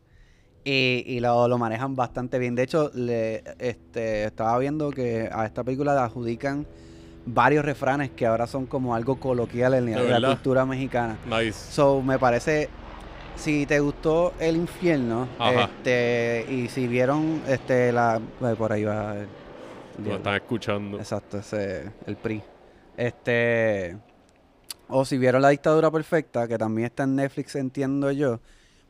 [0.64, 2.56] Y, y lo, lo manejan bastante bien.
[2.56, 6.66] De hecho, le, este, estaba viendo que a esta película le adjudican
[7.26, 11.18] varios refranes que ahora son como algo coloquial en ¿De la, la cultura mexicana.
[11.30, 11.72] Nice.
[11.74, 12.70] So, me parece
[13.36, 15.66] si te gustó El Infierno, Ajá.
[15.66, 18.20] este, y si vieron, este, la,
[18.58, 19.28] por ahí va, el-
[20.06, 20.98] Lo están escuchando.
[21.00, 22.42] exacto, ese, el PRI,
[22.96, 23.98] este,
[24.90, 28.40] o si vieron La Dictadura Perfecta, que también está en Netflix, entiendo yo,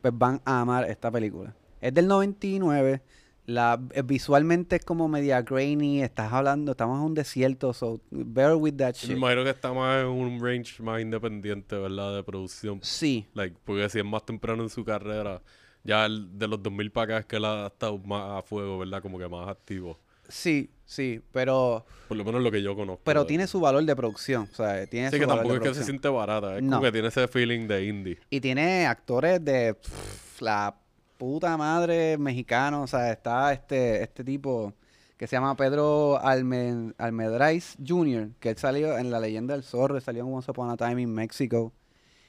[0.00, 1.54] pues van a amar esta película.
[1.80, 3.02] Es del 99,
[3.46, 8.54] la, eh, visualmente es como media grainy, estás hablando, estamos en un desierto, so bear
[8.56, 9.16] with that Me shit.
[9.16, 12.14] imagino que está más en un range más independiente, ¿verdad?
[12.16, 12.82] De producción.
[12.82, 15.42] Sí, Like, porque si es más temprano en su carrera,
[15.84, 18.78] ya el- de los 2000 para acá es que él ha estado más a fuego,
[18.78, 19.00] ¿verdad?
[19.02, 19.98] Como que más activo.
[20.28, 21.84] Sí, sí, pero...
[22.08, 23.02] Por lo menos lo que yo conozco.
[23.04, 25.58] Pero tiene su valor de producción, o sea, tiene Sí, su que valor tampoco de
[25.58, 25.84] es que se producción.
[25.86, 26.56] siente barata.
[26.56, 26.70] Es No.
[26.76, 28.18] como que tiene ese feeling de indie.
[28.30, 30.74] Y tiene actores de pff, la
[31.16, 34.72] puta madre mexicano, o sea, está este este tipo
[35.16, 40.00] que se llama Pedro Alme- Almedrais Jr., que él salió en La Leyenda del Zorro,
[40.00, 41.72] salió en Once Upon a Time in Mexico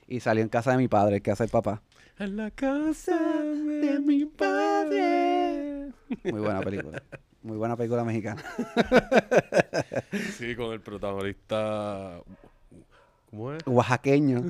[0.08, 1.84] y salió en casa de mi padre, que hace el papá.
[2.18, 5.92] En la casa de mi padre.
[6.24, 7.02] Muy buena película.
[7.42, 8.44] Muy buena película mexicana.
[10.38, 12.22] Sí, con el protagonista.
[13.30, 13.62] ¿Cómo es?
[13.66, 14.44] Oaxaqueño.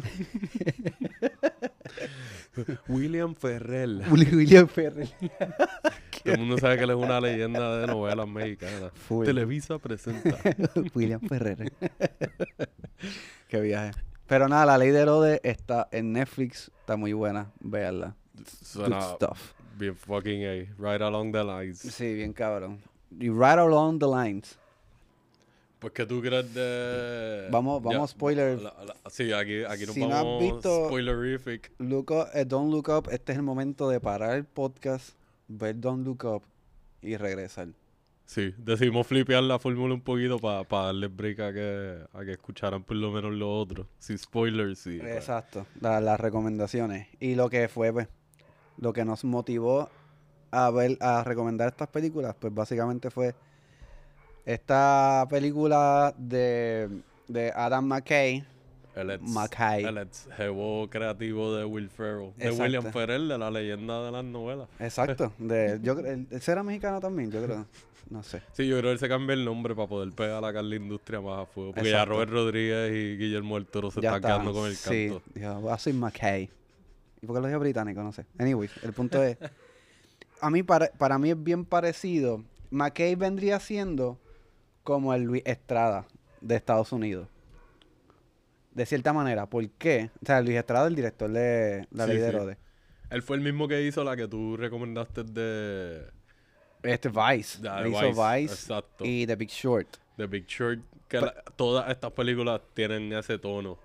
[2.88, 4.04] William Ferrell.
[4.12, 5.10] William Ferrell.
[6.24, 8.92] Todo el mundo sabe que él es una leyenda de novelas mexicanas.
[8.94, 9.26] Full.
[9.26, 10.38] Televisa presenta.
[10.94, 11.72] William Ferrer.
[13.48, 13.92] Qué viaje.
[14.28, 16.72] Pero nada, la ley de Herodes está en Netflix.
[16.80, 17.52] Está muy buena.
[17.60, 18.16] Véanla.
[18.36, 19.54] Good Suena stuff.
[19.80, 20.54] Bien fucking A.
[20.78, 21.80] Right along the lines.
[21.80, 22.80] Sí, bien cabrón.
[23.20, 24.58] Y right along the lines.
[25.80, 27.48] Pues que tú crees de.
[27.52, 28.60] Vamos- vamos, spoiler.
[28.62, 31.72] la- la- sí, aquí, aquí nos Si no has vamos visto- spoilerific.
[31.80, 33.08] Look up- eh, don't Look Up.
[33.12, 35.12] Este es el momento de parar el podcast,
[35.48, 36.44] ver Don't Look Up
[37.02, 37.70] y regresar.
[38.26, 42.84] Sí, decidimos flipear la fórmula un poquito para darle break a que, a que escucharan
[42.84, 43.88] por lo menos lo otro.
[44.00, 45.00] Sin spoilers, sí.
[45.02, 45.66] Exacto.
[45.80, 47.08] la- las recomendaciones.
[47.22, 48.08] Y lo que fue, pues,
[48.80, 49.90] lo que nos motivó
[50.52, 53.36] a ver, a recomendar estas películas, pues básicamente fue
[54.46, 56.90] esta película de,
[57.28, 58.44] de Adam McKay.
[58.96, 59.84] El ex, McKay.
[59.86, 62.34] el ex jevo creativo de Will Ferrell.
[62.36, 62.64] De Exacto.
[62.64, 64.68] William Ferrell, de la leyenda de las novelas.
[64.80, 65.32] Exacto.
[65.38, 67.66] De, yo, él, será mexicano también, yo creo.
[68.10, 68.42] No sé.
[68.54, 71.22] Sí, yo creo que él se cambia el nombre para poder pegar a la industria
[71.22, 71.72] más a fuego.
[71.74, 72.14] Porque ya Exacto.
[72.14, 74.42] Robert Rodríguez y Guillermo del Toro se Ya están está.
[74.42, 75.24] quedando con el Sí, canto.
[75.36, 76.50] dijo, voy a McKay.
[77.22, 78.02] ¿Y por qué lo dije británico?
[78.04, 78.26] No sé.
[78.38, 79.38] Anyways, el punto es,
[80.42, 82.44] a mí para, para mí es bien parecido.
[82.72, 84.20] McKay vendría siendo
[84.84, 86.08] como el Luis Estrada
[86.42, 87.28] de Estados Unidos.
[88.72, 89.48] De cierta manera.
[89.48, 90.12] ¿Por qué?
[90.22, 92.36] O sea, Luis Estrada, el director de La Sí, Ley de sí.
[92.36, 92.58] Herodes.
[93.10, 96.06] Él fue el mismo que hizo la que tú recomendaste de...
[96.84, 97.62] Este Vice.
[97.62, 99.04] de hizo Vice, Exacto.
[99.04, 99.98] y The Big Short.
[100.16, 100.80] The Big Short.
[101.10, 103.78] Que la- todas estas películas tienen ese tono.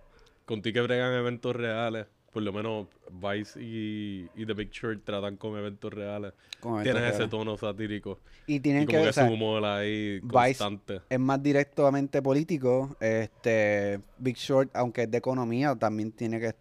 [0.45, 2.07] Contigo que bregan eventos reales.
[2.35, 6.33] Por lo menos Vice y, y The Big Short tratan con eventos reales.
[6.61, 8.19] Como Tienen ese tono satírico.
[8.47, 11.01] Y Y tienen como que, que, su humor ahí Vice- constante.
[11.09, 12.97] es más directamente político.
[13.01, 16.55] Este Big Short, aunque es de economía, también tiene que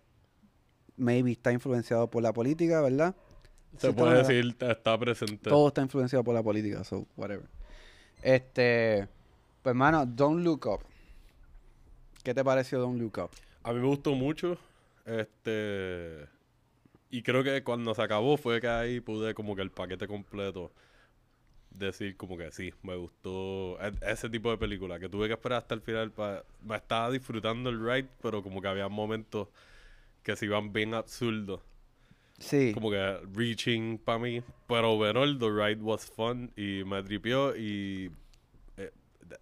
[0.96, 3.16] maybe está influenciado por la política, ¿verdad?
[3.80, 5.50] Se puede decir, está presente.
[5.50, 7.48] Todo está influenciado por la política, so whatever.
[8.22, 9.08] Este,
[9.64, 10.82] pues hermano, Don't Look Up.
[12.24, 13.32] ¿Qué te pareció Don't Look Up?
[13.64, 14.58] A mí me gustó mucho.
[15.06, 16.28] Este.
[17.12, 20.72] Y creo que cuando se acabó fue que ahí pude como que el paquete completo
[21.72, 25.60] decir como que sí, me gustó e- ese tipo de película, que tuve que esperar
[25.60, 26.44] hasta el final para...
[26.62, 29.48] Me estaba disfrutando el ride, pero como que había momentos
[30.24, 31.62] que se iban bien absurdos.
[32.40, 34.42] Sí, Como que reaching para mí.
[34.68, 38.12] Pero overall, the ride was fun y me tripió y
[38.78, 38.92] eh,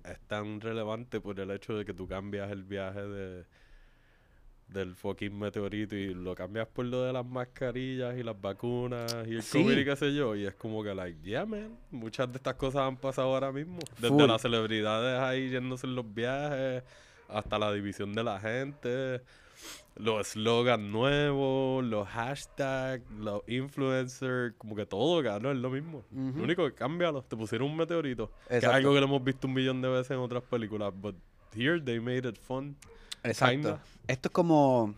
[0.06, 3.46] es tan relevante por el hecho de que tú cambias el viaje de
[4.72, 9.36] del fucking meteorito y lo cambias por lo de las mascarillas y las vacunas y
[9.36, 9.62] el Sí.
[9.62, 10.36] COVID y qué sé yo.
[10.36, 11.78] Y es como que, like, yeah, man.
[11.92, 13.80] Muchas de estas cosas han pasado ahora mismo.
[13.98, 14.28] Desde Full.
[14.28, 16.84] las celebridades ahí yéndose en los viajes
[17.28, 19.22] hasta la división de la gente
[19.98, 26.04] los slogans nuevos, los hashtags, los influencers, como que todo, cabrón, es lo mismo.
[26.12, 28.32] Lo único que cámbialo, te pusieron un meteorito.
[28.48, 31.16] Que es algo que lo hemos visto un millón de veces en otras películas, but
[31.56, 32.76] here they made it fun.
[33.24, 33.80] Exacto.
[34.08, 34.94] Esto es como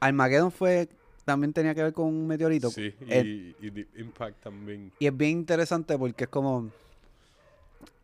[0.00, 0.88] Armageddon fue
[1.26, 2.70] también tenía que ver con un meteorito.
[2.70, 4.92] Sí, y, Eh, y Impact también.
[5.00, 6.70] Y es bien interesante porque es como.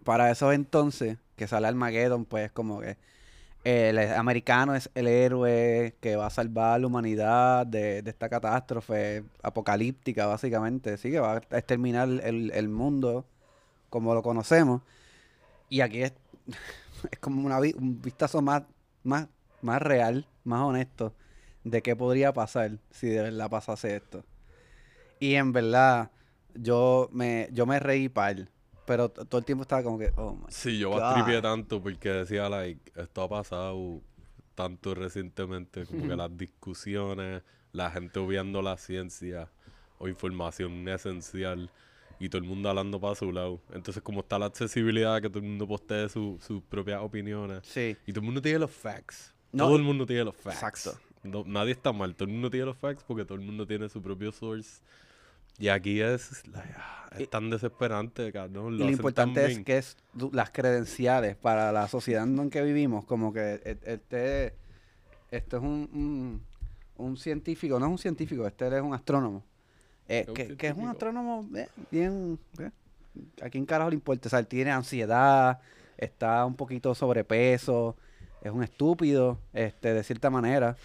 [0.04, 2.96] Para esos entonces, que sale Armageddon, pues como que.
[3.62, 8.28] El americano es el héroe que va a salvar a la humanidad de, de esta
[8.28, 10.96] catástrofe apocalíptica, básicamente.
[10.96, 13.24] Sí, que va a exterminar el, el mundo
[13.88, 14.82] como lo conocemos.
[15.68, 16.12] Y aquí es,
[17.10, 18.64] es como una, un vistazo más,
[19.04, 19.28] más,
[19.62, 21.14] más real, más honesto
[21.64, 24.24] de qué podría pasar si de verdad pasase esto.
[25.20, 26.10] Y en verdad,
[26.54, 28.48] yo me, yo me reí par,
[28.86, 31.02] pero todo el tiempo estaba como que, oh my Sí, yo God.
[31.02, 34.02] tripié tanto porque decía, like, esto ha pasado
[34.54, 37.42] tanto recientemente, como que las discusiones,
[37.72, 39.50] la gente obviando la ciencia
[39.98, 41.70] o información esencial
[42.24, 43.60] y todo el mundo hablando para su lado.
[43.72, 47.96] Entonces, como está la accesibilidad, que todo el mundo postee su- sus propias opiniones Sí,
[48.06, 49.34] y todo el mundo tiene los facts.
[49.52, 50.62] No, todo y- el mundo tiene los facts.
[50.62, 51.00] Exacto.
[51.24, 53.88] No- nadie está mal, todo el mundo tiene los facts porque todo el mundo tiene
[53.88, 54.80] su propio source.
[55.58, 56.30] Y aquí es,
[57.12, 58.74] es Y- tan desesperante, cabrón.
[58.74, 59.96] y Lo lo hacen tan importante es que es
[60.32, 64.54] las credenciales para la sociedad en que vivimos, como que e- este,
[65.30, 66.42] esto es un, un,
[66.96, 69.44] un científico, no es un científico, este es un astrónomo.
[70.08, 72.70] Eh, que, que es un astrónomo eh, bien, eh,
[73.42, 74.28] ¿a quién carajo le importa?
[74.28, 75.60] O sea, él tiene ansiedad,
[75.96, 77.96] está un poquito sobrepeso,
[78.42, 80.76] es un estúpido, este, de cierta manera.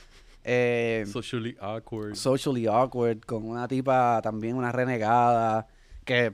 [0.44, 2.16] Eh, Socially awkward.
[2.16, 5.68] socially awkward, con una tipa también, una renegada,
[6.06, 6.34] que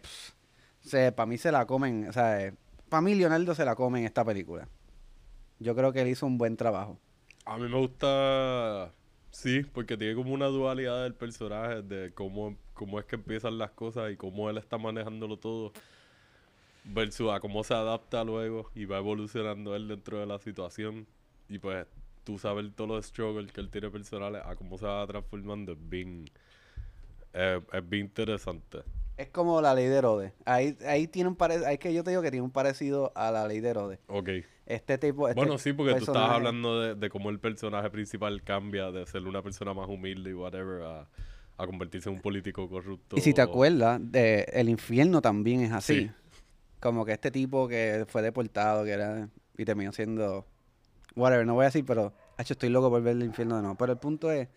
[1.16, 2.54] para mí se la comen, o sea,
[2.90, 4.68] para mí Leonardo se la come en esta película.
[5.60, 7.00] Yo creo que él hizo un buen trabajo.
[7.46, 8.92] A mí me gusta,
[9.32, 13.71] sí, porque tiene como una dualidad del personaje de cómo, cómo es que empiezan las
[13.71, 15.71] cosas y cómo él está manejándolo todo
[16.86, 21.07] versus a cómo se adapta luego y va evolucionando él dentro de la situación
[21.47, 21.86] y pues
[22.24, 25.78] tú sabes todos los struggles que él tiene personales a cómo se va transformando es
[25.89, 26.26] bien,
[27.34, 28.80] eh, es bien interesante.
[29.15, 30.34] Es como la ley de Herodes.
[30.43, 33.30] Ahí, ahí tiene un parecido, ahí que yo te digo que tiene un parecido a
[33.32, 33.99] la ley de Herodes.
[34.07, 34.30] Ok.
[34.65, 37.89] Este tipo, este Bueno, sí, porque tú estabas personaje- hablando de, de cómo el personaje
[37.91, 41.07] principal cambia de ser una persona más humilde y whatever a,
[41.58, 43.16] a convertirse en un político corrupto.
[43.18, 46.01] Y si te acuerdas, de el infierno también es así.
[46.01, 46.12] Sí.
[46.80, 50.45] Como que este tipo que fue deportado, que era, y terminó siendo,
[51.16, 53.78] whatever, no voy a decir, pero, hecho, estoy loco por ver el infierno de nuevo.
[53.78, 54.49] Pero el punto es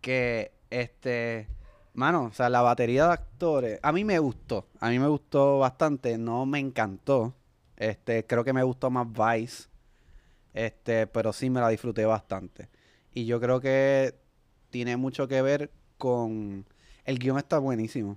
[0.00, 1.48] que, este,
[1.94, 5.58] mano, o sea, la batería de actores, a mí me gustó, a mí me gustó
[5.58, 7.34] bastante, no me encantó,
[7.76, 9.68] este, creo que me gustó más Vice,
[10.54, 12.68] este, pero sí me la disfruté bastante.
[13.12, 14.14] Y yo creo que
[14.70, 15.70] tiene mucho que ver
[16.00, 16.64] con,
[17.04, 18.16] el guion está buenísimo,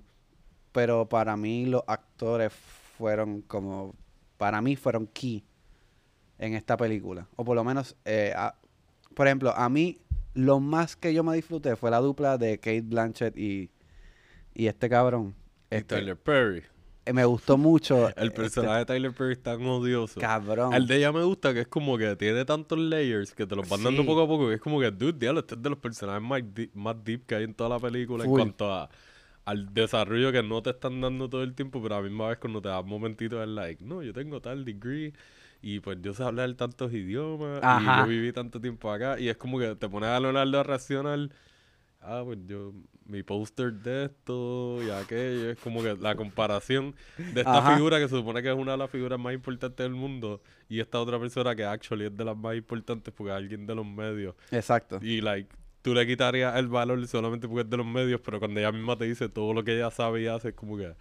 [0.72, 2.52] pero para mí los actores
[2.98, 3.94] fueron como,
[4.38, 5.44] para mí fueron key
[6.38, 7.28] en esta película.
[7.36, 8.56] O por lo menos, eh, a-
[9.14, 9.98] por ejemplo, a mí
[10.34, 13.70] lo más que yo me disfruté fue la dupla de Kate Blanchett y,
[14.54, 15.34] y este cabrón.
[15.70, 16.64] Y Este, Tyler Perry.
[17.06, 18.08] Eh, me gustó mucho.
[18.16, 20.20] El este personaje de Tyler Perry es tan odioso.
[20.20, 20.72] cabrón.
[20.74, 23.68] El de ella me gusta que es como que tiene tantos layers que te los
[23.68, 24.48] van dando poco a poco.
[24.48, 27.26] Que es como que, dude, diablo, este es de los personajes más, di- más deep
[27.26, 28.40] que hay en toda la película Full.
[28.40, 28.88] en cuanto a,
[29.44, 32.38] al desarrollo que no te están dando todo el tiempo, pero a la misma vez
[32.38, 35.12] cuando te das momentitos es like, no, yo tengo tal degree
[35.60, 39.36] y pues yo sé hablar tantos idiomas y yo viví tanto tiempo acá y es
[39.36, 41.30] como que te pones a Leonardo a racional.
[42.00, 42.72] Ah, pues yo,
[43.06, 47.74] mi póster de esto y aquello, es como que la comparación de esta Ajá.
[47.76, 50.80] figura que se supone que es una de las figuras más importantes del mundo y
[50.80, 53.86] esta otra persona que actually es de las más importantes porque es alguien de los
[53.86, 54.98] medios Exacto.
[55.02, 58.58] y like tú le quitarías el valor solamente porque es de los medios pero cuando
[58.58, 60.94] ella misma te dice todo lo que ella sabe y hace es como que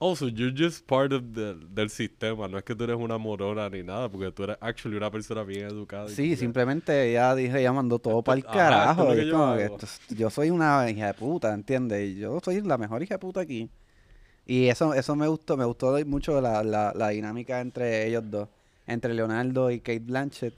[0.00, 3.68] also you're just part of the, del sistema no es que tú eres una morona
[3.70, 7.72] ni nada porque tú eres actually una persona bien educada Sí, simplemente ella dije, ella
[7.72, 9.14] mandó todo para el Ajá, esto es carajo.
[9.14, 9.74] yo como que hago.
[9.74, 12.16] esto es- yo soy una hija de puta, ¿entiendes?
[12.16, 13.70] Yo soy la mejor hija de puta aquí.
[14.46, 18.48] Y eso, eso me gustó, me gustó mucho la, la, la dinámica entre ellos dos,
[18.86, 20.54] entre Leonardo y Kate Blanchett.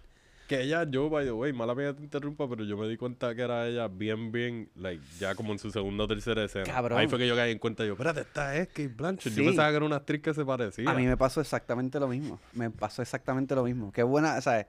[0.49, 3.35] Que ella, yo, by the way, mala mía te interrumpa, pero yo me di cuenta
[3.35, 6.65] que era ella bien, bien, like, ya como en su segunda o tercera escena.
[6.65, 6.99] Cabrón.
[6.99, 9.33] Ahí fue que yo caí en cuenta, yo, espérate, esta es Kate Blanchett.
[9.35, 10.89] Yo pensaba que era una actriz que se parecía.
[10.89, 12.39] A mí me pasó exactamente lo mismo.
[12.53, 13.91] Me pasó exactamente lo mismo.
[13.91, 14.67] Qué buena, ¿sabes?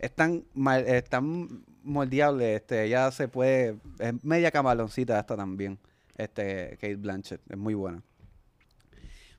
[0.00, 2.56] Es tan, mal- es tan moldeable.
[2.56, 3.76] Este, ella se puede.
[4.00, 5.78] Es media camaloncita esta también.
[6.16, 7.40] Este, Kate Blanchett.
[7.48, 8.02] Es muy buena.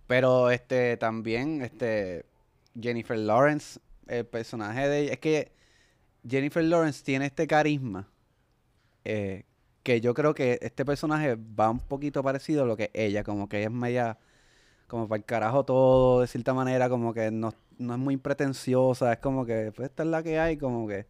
[0.07, 2.26] Pero este también, este.
[2.80, 5.13] Jennifer Lawrence, el personaje de ella.
[5.13, 5.51] Es que
[6.28, 8.07] Jennifer Lawrence tiene este carisma.
[9.03, 9.43] eh,
[9.84, 13.47] que yo creo que este personaje va un poquito parecido a lo que ella, como
[13.47, 14.17] que ella es media
[14.88, 19.13] como para el carajo todo, de cierta manera, como que no, no es muy pretenciosa,
[19.13, 21.05] es como que, pues esta es la que hay, como que,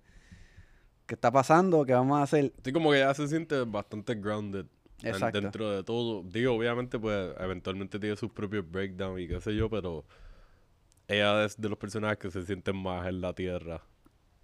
[1.05, 1.85] ¿qué está pasando?
[1.85, 2.51] ¿Qué vamos a hacer?
[2.65, 4.65] Sí, como que ella se siente bastante grounded
[5.03, 5.39] Exacto.
[5.39, 6.23] dentro de todo.
[6.23, 10.03] Digo, obviamente, pues, eventualmente tiene sus propios breakdowns y qué sé yo, pero
[11.07, 13.81] ella es de los personajes que se sienten más en la tierra.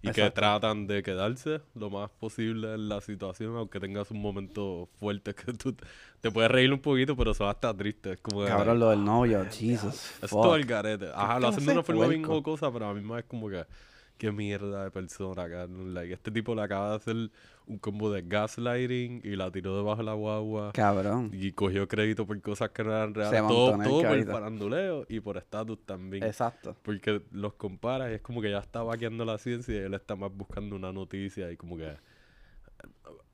[0.02, 4.88] Y que tratan de quedarse lo más posible en la situación, aunque tengas un momento
[4.98, 5.74] fuerte que tú
[6.20, 8.18] te- puedes reír un poquito, pero son hasta tristes.
[8.20, 9.94] Como que, Cabrón, lo del novio, Jesus.
[10.22, 10.42] Es fuck.
[10.42, 11.08] todo el garete.
[11.14, 13.64] Ajá, lo hacen de una forma bien jocosa, pero a mí más es como que
[14.18, 15.94] qué mierda de persona, cabrón.
[15.94, 17.16] Like, este tipo le acaba de hacer
[17.66, 20.72] un combo de gaslighting y la tiró debajo de la guagua.
[20.72, 21.30] Cabrón.
[21.32, 23.40] Y cogió crédito por cosas que no eran reales.
[23.40, 24.32] Se Todo, el todo por crédito.
[24.32, 26.24] faranduleo y por estatus también.
[26.24, 26.76] Exacto.
[26.82, 30.16] Porque los comparas y es como que ya está vaqueando la ciencia y él está
[30.16, 31.92] más buscando una noticia y como que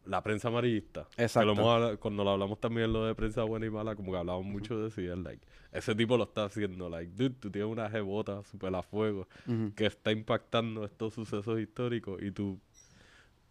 [0.09, 1.07] la prensa amarillista.
[1.17, 1.47] Que Exacto.
[1.47, 4.19] lo hemos habla- cuando lo hablamos también lo de prensa buena y mala, como que
[4.19, 7.51] hablamos mucho de eso y es like, ese tipo lo está haciendo, like, dude, tú
[7.51, 9.29] tienes una jebota super a fuego
[9.77, 12.59] que está impactando estos sucesos históricos y tú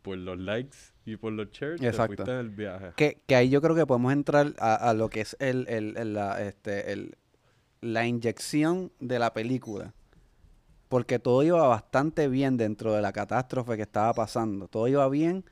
[0.01, 2.15] por los likes y por los shares te Exacto.
[2.15, 2.91] fuiste en el viaje.
[2.95, 5.95] Que, que ahí yo creo que podemos entrar a, a lo que es el, el,
[5.97, 7.15] el- la, este, el-
[7.81, 9.93] la inyección de la película.
[10.89, 14.67] Porque todo iba bastante bien dentro de la catástrofe que estaba pasando.
[14.69, 15.43] Todo iba bien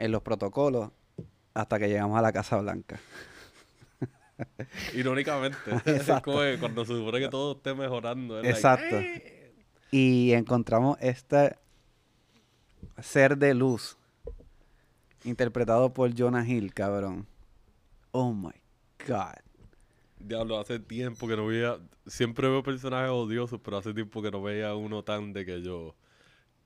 [0.00, 0.90] en los protocolos
[1.54, 2.98] hasta que llegamos a la Casa Blanca.
[4.94, 6.32] Irónicamente, Exacto.
[6.58, 8.36] cuando se supone que todo esté mejorando.
[8.36, 8.96] like, Exacto.
[8.98, 9.52] "Eh".
[9.90, 11.56] Y encontramos este
[13.02, 13.96] ser de luz
[15.24, 17.26] interpretado por Jonah Hill, cabrón.
[18.12, 18.52] Oh my
[19.06, 19.34] God.
[20.18, 21.78] Diablo, hace tiempo que no veía.
[22.06, 25.94] Siempre veo personajes odiosos, pero hace tiempo que no veía uno tan de que yo.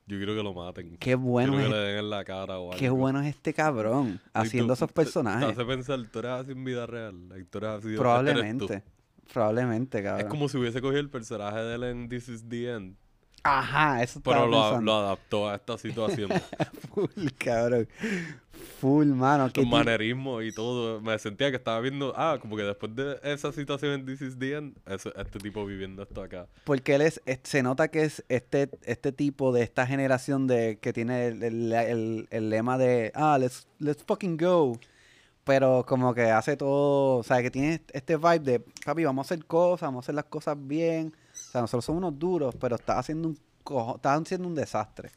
[0.06, 0.96] Yo quiero que lo maten.
[0.98, 2.78] Qué bueno quiero es que le den en la cara o algo.
[2.78, 5.46] Qué bueno es este cabrón haciendo tú- esos personajes.
[5.46, 7.28] Te hace pensar, tú eres así en vida real.
[7.30, 7.78] like, tú eres así.
[7.78, 8.02] este eres tú.
[8.02, 8.82] Probablemente.
[9.32, 10.28] Probablemente, Es cabrón.
[10.28, 12.96] como si hubiese cogido el personaje de él en This is the End.
[13.46, 16.30] Ajá, eso Pero lo, adaptó a esta situación.
[16.94, 17.86] Full, cabrón.
[18.80, 19.50] Full, mano.
[19.54, 20.98] Los manerismos y todo.
[21.02, 22.14] Me sentía que estaba viendo.
[22.16, 25.66] Ah, como que después de esa situación en This is the End, ese- este tipo
[25.66, 26.46] viviendo esto acá.
[26.64, 30.78] Porque él es, es- se nota que es este, este tipo de esta generación de
[30.80, 34.78] que tiene el, el- el- el lema de, ah, let's, let's fucking go.
[35.44, 39.34] Pero como que hace todo, o sea, que tiene este vibe de, papi, vamos a
[39.34, 41.14] hacer cosas, vamos a hacer las cosas bien.
[41.54, 43.38] Sea, nosotros somos unos duros, pero estás haciendo un
[43.94, 45.12] estás haciendo un desastre.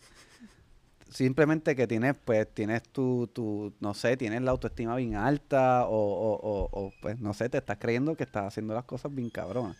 [1.09, 5.95] Simplemente que tienes, pues, tienes tu, tu, no sé, tienes la autoestima bien alta o,
[5.97, 9.31] o, o, o, pues, no sé, te estás creyendo que estás haciendo las cosas bien
[9.31, 9.77] cabronas.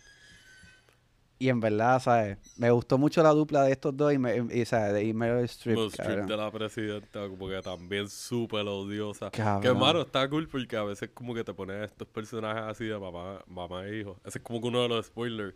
[1.40, 2.38] Y en verdad, ¿sabes?
[2.56, 4.94] Me gustó mucho la dupla de estos dos y, me, y, ¿sabes?
[4.94, 9.30] De Meryl Streep, Streep de la presidenta, como que también súper odiosa.
[9.30, 9.78] Que Cabrón.
[9.78, 13.40] mano, está cool porque a veces como que te ponen estos personajes así de mamá,
[13.46, 14.16] mamá e hijo.
[14.24, 15.54] Ese es como que uno de los spoilers.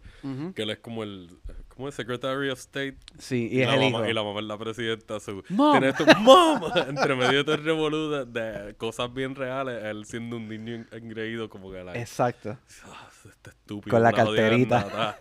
[0.54, 1.28] Que él es como el,
[1.74, 2.96] como el Secretary of State.
[3.18, 4.10] Sí, y, es la el mamá, hijo.
[4.10, 5.20] y la mamá es la presidenta.
[5.20, 5.72] So, Mom.
[5.72, 6.60] tiene esto, ¡Mom!
[6.88, 9.82] Entre medio de todo el revolú de, cosas bien reales.
[9.84, 12.58] Él siendo un niño en- engreído como que like, Exacto.
[12.86, 13.90] "Ah, este estúpido.
[13.90, 14.84] Con la carterita.
[14.84, 15.16] granada".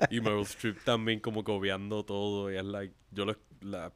[0.10, 2.50] y Meryl Streep también como que obviando todo.
[2.52, 3.92] Y es like, yo lo, la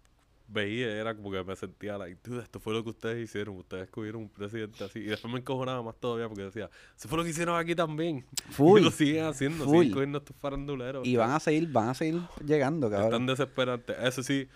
[0.55, 3.57] veía, era como que me sentía like, dude, esto fue lo que ustedes hicieron.
[3.57, 5.01] Ustedes escogieron un presidente así.
[5.01, 8.25] Y después me encojonaba más todavía porque decía, eso fue lo que hicieron aquí también.
[8.53, 8.81] Full.
[8.81, 9.79] Y lo siguen haciendo, Full.
[9.79, 11.07] siguen cogiendo estos faranduleros.
[11.07, 13.27] Y van a seguir, van a seguir llegando, cabrón.
[13.27, 13.95] desesperante.
[14.01, 14.49] Eso sí,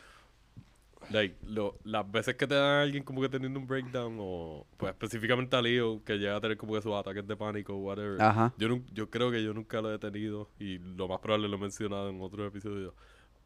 [1.11, 4.67] like, lo, las veces que te dan a alguien como que teniendo un breakdown, o
[4.77, 7.79] pues específicamente a Leo, que llega a tener como que sus ataques de pánico o
[7.79, 8.23] whatever.
[8.23, 8.55] Ajá.
[8.57, 11.61] Yo, yo creo que yo nunca lo he tenido y lo más probable lo he
[11.61, 12.95] mencionado en otro episodio.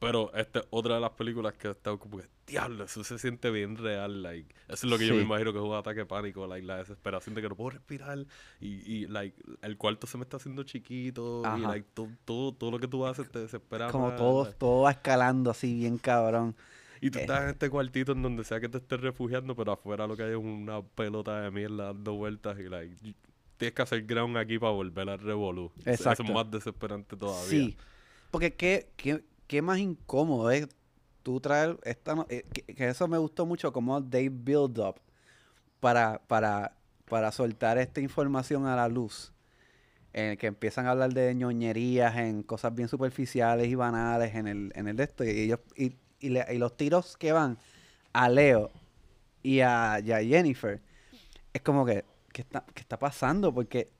[0.03, 3.19] Pero esta es otra de las películas que he estado como que, diablo, eso se
[3.19, 4.23] siente bien real.
[4.23, 5.27] Like, eso es lo que yo me Sí.
[5.27, 8.19] imagino que es un ataque pánico, like, la desesperación de que no puedo respirar
[8.61, 11.59] y, y like, el cuarto se me está haciendo chiquito y Ajá.
[11.59, 13.91] like, todo, todo, todo lo que tú haces te desespera.
[13.91, 14.59] Como más, todo, like.
[14.59, 16.57] todo va escalando así bien cabrón.
[17.01, 17.23] Y tú Eh.
[17.23, 20.25] estás en este cuartito en donde sea que te estés refugiando, pero afuera lo que
[20.25, 23.15] hay es una pelota de mierda dando vueltas y like, y-
[23.57, 25.71] tienes que hacer ground aquí para volver al revolú.
[25.79, 26.23] Eso- Eso Exacto.
[26.25, 27.49] es más desesperante todavía.
[27.49, 27.77] Sí.
[28.33, 30.69] Porque qué, qué, qué más incómodo es
[31.23, 32.27] tú traer esta...
[32.29, 34.97] eh, que, eso me gustó mucho como they build up
[35.81, 36.77] para, para,
[37.09, 39.33] para soltar esta información a la luz.
[40.15, 44.73] En que empiezan a hablar de ñoñerías, en cosas bien superficiales y banales en el,
[44.75, 45.25] en el de esto.
[45.25, 47.57] Y, ellos, y, y, le- y los tiros que van
[48.13, 48.71] a Leo
[49.43, 50.81] y a, y a Jennifer,
[51.55, 53.55] es como que, ¿qué está, qué está pasando?
[53.55, 53.91] Porque,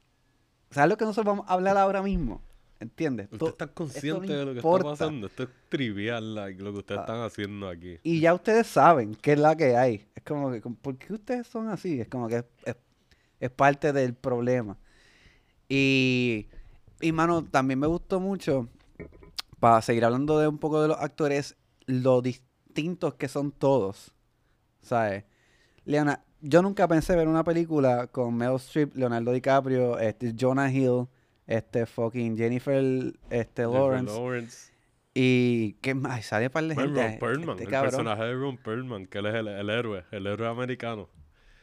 [0.71, 2.43] ¿sabes lo que nosotros vamos a hablar ahora mismo?
[2.83, 3.27] ¿Entiendes?
[3.27, 4.93] Usted To- está esto consciente no de lo que importa.
[4.93, 5.27] está pasando.
[5.29, 7.03] Esto es trivial, like, lo que ustedes Ah.
[7.03, 7.99] están haciendo aquí.
[8.03, 10.09] Y ya ustedes saben qué es la que hay.
[10.17, 12.01] Es como que, ¿por qué ustedes son así?
[12.01, 12.77] Es como que es, es-
[13.39, 14.77] es parte del problema.
[15.69, 16.49] Y,
[17.01, 18.69] y, mano, también me gustó mucho,
[19.61, 21.57] para seguir hablando de un poco de los actores,
[21.87, 24.13] lo distintos que son todos.
[24.83, 25.25] ¿Sabes?
[25.85, 31.07] Leona, yo nunca pensé ver una película con Meryl Streep, Leonardo DiCaprio, este, Jonah Hill,
[31.47, 32.83] este fucking Jennifer
[33.31, 34.73] este, Jennifer Lawrence.
[35.15, 37.03] Y qué más, sale para Bueno, gente.
[37.11, 37.91] Ron Perlman, este el cabrón.
[37.91, 41.09] personaje de Ron Perlman, que él es el, el héroe, el héroe americano.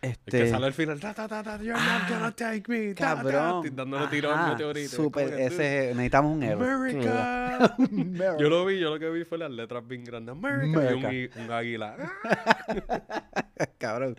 [0.02, 2.94] El Este, que sale al final, ta, ta, ta, ta, you're not gonna take me,
[2.94, 3.66] ta, ta, cabrón.
[3.66, 5.12] y dándole meteorito.
[5.12, 6.70] Que, dude, ese, necesitamos un héroe.
[6.72, 7.66] America.
[7.78, 8.38] America.
[8.40, 10.34] yo lo vi, yo lo que vi fue las letras bien grandes.
[10.34, 11.12] America.
[11.12, 11.98] Y un, un águila.
[13.78, 14.16] Cabrón.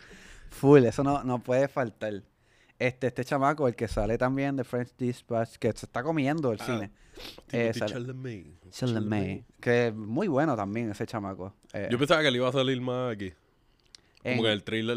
[0.51, 2.25] Full, eso no, no puede faltar.
[2.81, 6.59] Este, este chamaco, el que sale también de French Dispatch, que se está comiendo el
[6.62, 6.91] Ah, cine.
[7.53, 8.47] Eh, Chalamet.
[8.70, 11.55] Chalamet, Que es muy bueno también ese chamaco.
[11.74, 13.35] Eh, Yo pensaba que le iba a salir más aquí.
[14.22, 14.97] Como en- que el trailer.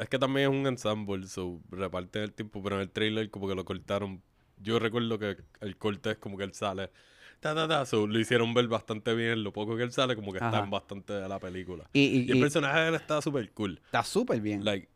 [0.00, 3.46] Es que también es un ensemble, so reparten el tiempo, pero en el trailer como
[3.46, 4.20] que lo cortaron.
[4.60, 6.90] Yo recuerdo que el corte es como que él sale.
[7.38, 9.44] Ta, ta, ta, so lo hicieron ver bastante bien.
[9.44, 11.88] Lo poco que él sale, como que está en bastante de la película.
[11.92, 13.80] y, y- Y el y personaje de él está súper cool.
[13.84, 14.64] está súper bien.
[14.64, 14.88] Like,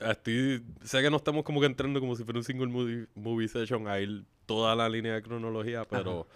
[0.00, 3.48] estoy, sé que no estamos como que entrando como si fuera un single movie, movie
[3.48, 6.26] session a ir toda la línea de cronología, pero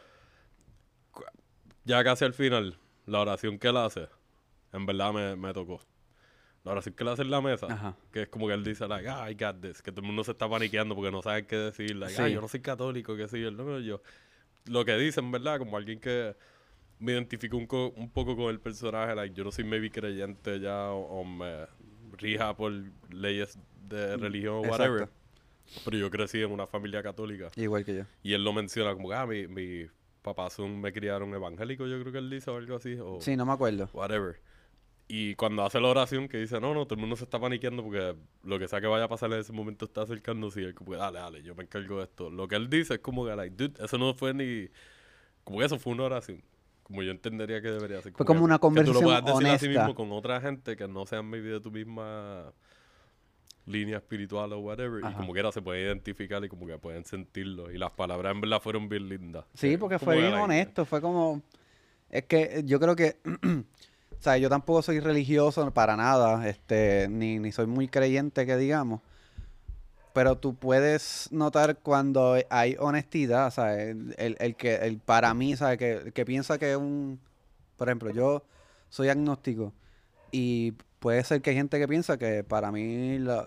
[1.11, 1.25] cu-
[1.85, 4.09] ya casi al final, la oración que él hace,
[4.73, 5.81] en verdad me, me tocó.
[6.65, 7.97] La oración que él hace en la mesa, Ajá.
[8.11, 10.25] que es como que él dice, like, ah, I got this, que todo el mundo
[10.25, 12.33] se está paniqueando porque no saben qué decir, like, ah, Sí.
[12.33, 14.01] yo no soy católico, qué sé yo, no, no, yo.
[14.67, 15.59] Lo que dicen, ¿verdad?
[15.59, 16.35] Como alguien que
[16.99, 20.59] me identifico un, co- un poco con el personaje, like, yo no soy maybe creyente
[20.59, 21.67] ya o, o me
[22.17, 22.73] rija por
[23.11, 23.59] leyes
[23.89, 25.81] de religión o whatever, Exacto.
[25.85, 28.03] pero yo crecí en una familia católica Igual que yo.
[28.23, 29.87] y él lo menciona como que, ah, mi, mi
[30.23, 33.37] papás son, me criaron evangélico, yo creo que él dice o algo así, o Sí,
[33.37, 33.89] no me acuerdo.
[33.93, 34.41] whatever.
[35.07, 37.83] Y cuando hace la oración que dice, no, no, todo el mundo se está paniqueando
[37.85, 40.75] porque lo que sea que vaya a pasar en ese momento está acercándose y él
[40.75, 42.31] como, que, dale, dale, yo me encargo de esto.
[42.31, 44.69] Lo que él dice es como que, like, dude, eso no fue ni...
[45.45, 46.43] Como que eso fue una oración.
[46.85, 48.12] Como yo entendería que debería ser.
[48.12, 50.41] Fue como que- una Que tú conversación lo puedas decir a sí mismo con otra
[50.41, 52.53] gente que no sean maybe de tu misma
[53.66, 55.03] línea espiritual o whatever.
[55.11, 57.70] Y como que era se puede identificar y como que pueden sentirlo.
[57.72, 59.45] Y las palabras en verdad fueron bien lindas.
[59.55, 61.43] Sí, Que porque como fue bien honesto, fue como...
[62.11, 63.16] Es que yo creo que...
[64.18, 68.57] o sea, yo tampoco soy religioso para nada, este, ni, ni soy muy creyente, que
[68.59, 69.01] digamos.
[70.15, 73.89] Pero tú puedes notar cuando hay honestidad, ¿sabes?
[73.91, 75.77] El, el- el que, el para mí, ¿sabes?
[75.77, 77.21] Que, el que piensa que un...
[77.77, 78.43] Por ejemplo, yo
[78.89, 79.73] soy agnóstico
[80.31, 83.47] y puede ser que hay gente que piensa que para mí la-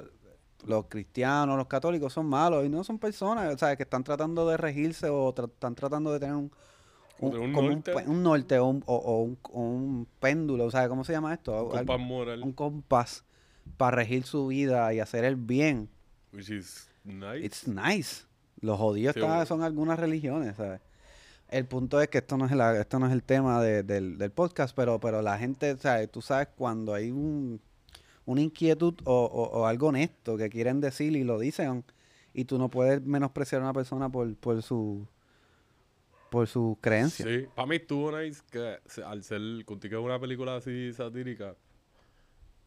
[0.65, 3.77] los cristianos, los católicos son malos y no son personas, ¿sabes?
[3.77, 6.51] Que están tratando de regirse o tra- están tratando de tener un,
[7.19, 7.93] un como norte.
[7.93, 10.89] pe- un norte o un, o- o un, o un péndulo, ¿sabes?
[10.89, 11.63] ¿Cómo se llama esto?
[11.63, 12.43] Un compás moral.
[12.43, 13.23] un compás
[13.77, 15.87] para regir su vida y hacer el bien.
[16.33, 17.45] Which is nice.
[17.45, 18.25] It's nice.
[18.61, 19.45] Los jodidos Sí, está- bueno.
[19.45, 20.81] son algunas religiones, ¿sabes?
[21.49, 24.17] El punto es que esto no es, la- esto no es el tema de- del,
[24.17, 26.11] del podcast, pero, pero la gente, ¿sabes?
[26.11, 27.61] Tú sabes cuando hay un,
[28.25, 31.85] una inquietud o, o- o algo honesto que quieren decir y lo dicen
[32.33, 35.07] y tú no puedes menospreciar a una persona por, por su
[36.29, 37.25] por su creencia.
[37.25, 41.55] Sí, para mí estuvo nice que al ser contigo una película así satírica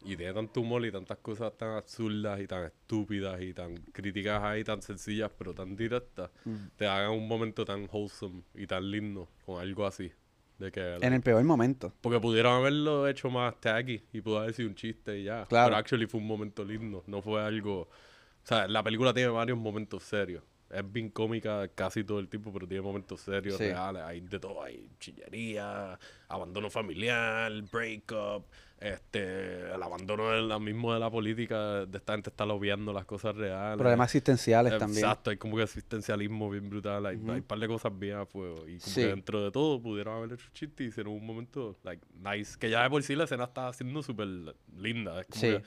[0.04, 4.42] y tiene tanto humor y tantas cosas tan absurdas y tan estúpidas y tan críticas
[4.42, 6.54] ahí, tan sencillas pero tan directas, Mm.
[6.76, 10.10] te hagan un momento tan wholesome y tan lindo con algo así.
[10.58, 11.92] De que, En el peor momento.
[12.02, 15.46] Porque pudieron haberlo hecho más tacky y pudo haber sido un chiste y ya.
[15.46, 15.68] Claro.
[15.68, 17.82] Pero actually fue un momento lindo, no fue algo...
[17.82, 20.42] O sea, la película tiene varios momentos serios.
[20.70, 23.64] Es bien cómica casi todo el tiempo, pero tiene momentos serios, Sí.
[23.64, 24.02] reales.
[24.02, 25.98] Hay de todo, hay chillería,
[26.28, 28.44] abandono familiar, breakup,
[28.78, 33.04] este, el abandono de la, mismo de la política, de esta gente está lobeando las
[33.04, 33.78] cosas reales.
[33.78, 35.04] Problemas existenciales también.
[35.04, 37.04] Exacto, hay como que existencialismo bien brutal.
[37.04, 37.32] Hay, Ujú.
[37.32, 38.66] hay un par de cosas bien a fuego.
[38.68, 39.00] Y como Sí.
[39.02, 42.56] que dentro de todo pudieron haber hecho chistes y hicieron un momento, like, nice.
[42.58, 44.28] Que ya de por sí la escena está siendo súper
[44.76, 45.20] linda.
[45.20, 45.48] Es como Sí.
[45.48, 45.62] que-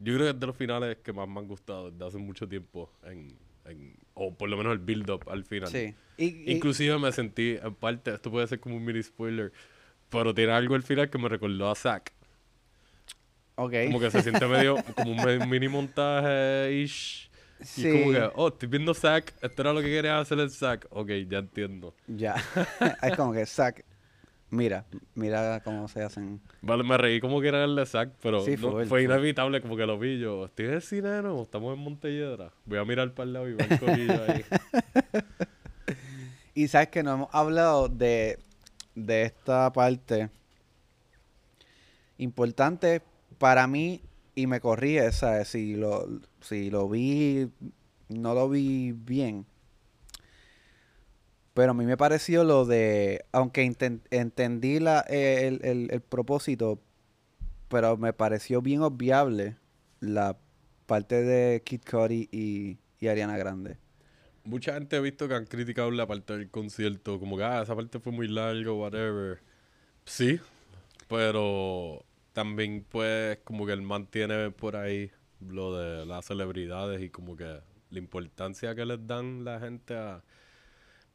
[0.00, 2.46] yo creo que es de los finales que más me han gustado desde hace mucho
[2.48, 2.90] tiempo.
[3.04, 3.28] En,
[3.64, 5.68] en- o por lo menos el build-up al final.
[5.68, 5.94] Sí.
[6.16, 9.52] Y, y- Inclusive me sentí, en parte, esto puede ser como un mini spoiler,
[10.08, 12.12] pero tiene algo al final que me recordó a Zack.
[13.56, 13.72] ok.
[13.86, 17.30] Como que se siente medio como un mini montaje-ish.
[17.60, 17.90] Y Sí.
[17.92, 20.86] como que, oh, estoy viendo Zack, esto era lo que quería hacer el Zack.
[20.90, 21.94] Ok, ya entiendo.
[22.06, 22.34] Ya.
[23.02, 23.84] es como que Zack.
[24.54, 24.84] Mira,
[25.16, 26.40] mira cómo se hacen.
[26.62, 29.02] Vale, me reí como que era el de Zack, pero Sí, fue fue, él, fue.
[29.02, 30.44] inevitable como que lo vi yo.
[30.44, 31.42] ¿Estoy en el cine no?
[31.42, 32.52] ¿Estamos en Montelledra?
[32.64, 34.44] Voy a mirar para el lado y ver el corillo ahí.
[36.56, 38.38] Y sabes que no hemos hablado de,
[38.94, 40.30] de esta parte
[42.18, 43.02] importante
[43.38, 44.00] para mí
[44.36, 45.48] y me corrí ¿sabes?
[45.48, 46.06] Si lo,
[46.40, 47.48] si lo vi,
[48.08, 49.46] no lo vi bien.
[51.54, 53.62] Pero a mí me pareció lo de, aunque
[54.10, 56.80] entendí la, eh, el, el- el propósito,
[57.68, 59.56] pero me pareció bien obviable
[60.00, 60.36] la
[60.86, 63.78] parte de Kid Cudi y, y Ariana Grande.
[64.44, 67.74] Mucha gente ha visto que han criticado la parte del concierto, como que, ah, esa
[67.74, 69.40] parte fue muy largo, whatever.
[70.04, 70.40] Sí,
[71.08, 77.36] pero también pues como que él mantiene por ahí lo de las celebridades y como
[77.36, 80.22] que la importancia que les dan la gente a...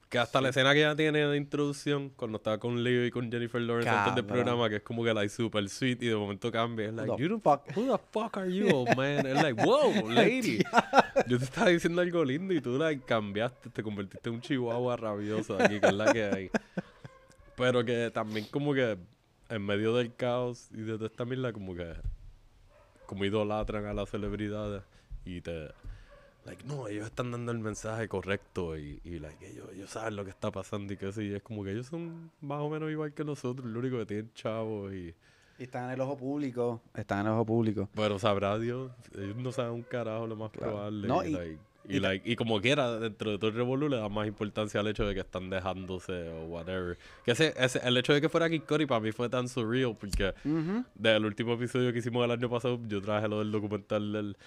[0.09, 3.31] Que hasta la escena que ella tiene de introducción, cuando estaba con Leo y con
[3.31, 6.51] Jennifer Lawrence antes del programa, que es como que like super sweet y de momento
[6.51, 6.87] cambia.
[6.87, 7.77] Es like, the you don't- fuck?
[7.77, 9.27] who the fuck are you, old man?
[9.27, 10.63] Es like, wow, lady.
[11.27, 14.97] Yo te estaba diciendo algo lindo y tú like, cambiaste, te convertiste en un chihuahua
[14.97, 16.49] rabioso aquí, que es la que hay.
[17.55, 18.97] Pero que también como que
[19.49, 21.93] en medio del caos y de toda esta mierda, como que
[23.05, 24.81] como idolatran a las celebridades
[25.25, 25.69] y te
[26.49, 30.23] like no ellos están dando el mensaje correcto y, y like ellos, ellos saben lo
[30.23, 33.13] que está pasando y que sí es como que ellos son más o menos igual
[33.13, 35.13] que nosotros lo único que tienen chavos y
[35.59, 36.81] Y están en el ojo público.
[36.95, 37.89] Están en el ojo público.
[37.95, 40.71] pero sabrá Dios ellos no saben un carajo lo más Claro.
[40.73, 43.55] probable No, y, y- like, y, y- like, y como quiera dentro de todo el
[43.55, 47.53] revolú le da más importancia al hecho de que están dejándose o whatever que ese,
[47.57, 50.83] ese el hecho de que fuera Kid Cudi para mí fue tan surreal porque Ujú.
[50.95, 54.37] del último episodio que hicimos el año pasado, yo traje lo del documental del...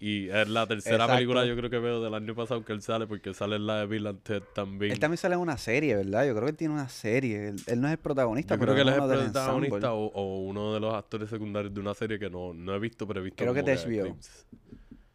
[0.00, 1.14] Y es la tercera Exacto.
[1.14, 3.78] película yo creo que veo del año pasado que él sale, porque sale en la
[3.78, 4.92] de Bill and Ted también.
[4.92, 6.26] Él también sale en una serie, ¿verdad?
[6.26, 7.48] Yo creo que él tiene una serie.
[7.48, 9.92] Él, él no es el protagonista, yo pero creo que él es uno el protagonista
[9.94, 13.06] o, o uno de los actores secundarios de una serie que no, no he visto,
[13.06, 14.16] pero he visto Creo que es de HBO.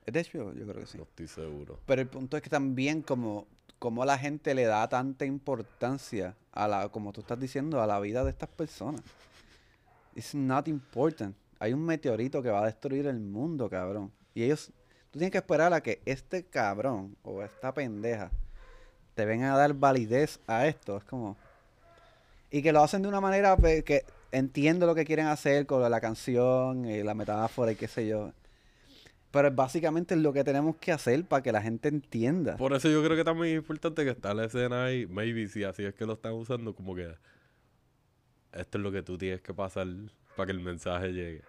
[0.05, 0.53] ¿Es de HBO?
[0.53, 0.97] Yo creo que sí.
[0.97, 1.79] No estoy seguro.
[1.85, 6.67] Pero el punto es que también como, como la gente le da tanta importancia a
[6.67, 9.01] la, como tú estás diciendo, a la vida de estas personas.
[10.15, 11.35] It's not important.
[11.59, 14.11] Hay un meteorito que va a destruir el mundo, cabrón.
[14.33, 14.71] Y ellos,
[15.11, 18.31] tú tienes que esperar a que este cabrón o esta pendeja
[19.15, 20.97] te vengan a dar validez a esto.
[20.97, 21.37] Es como...
[22.51, 25.89] Y que lo hacen de una manera pe- que entiendo lo que quieren hacer con
[25.89, 28.31] la canción y la metáfora y qué sé yo.
[29.31, 32.57] Pero básicamente lo que tenemos que hacer para que la gente entienda.
[32.57, 35.63] Por eso yo creo que también es importante que está la escena ahí, maybe si
[35.63, 37.13] así es que lo están usando, como que
[38.53, 39.85] esto es lo que tú tienes que pasar
[40.39, 41.41] para que el mensaje llegue.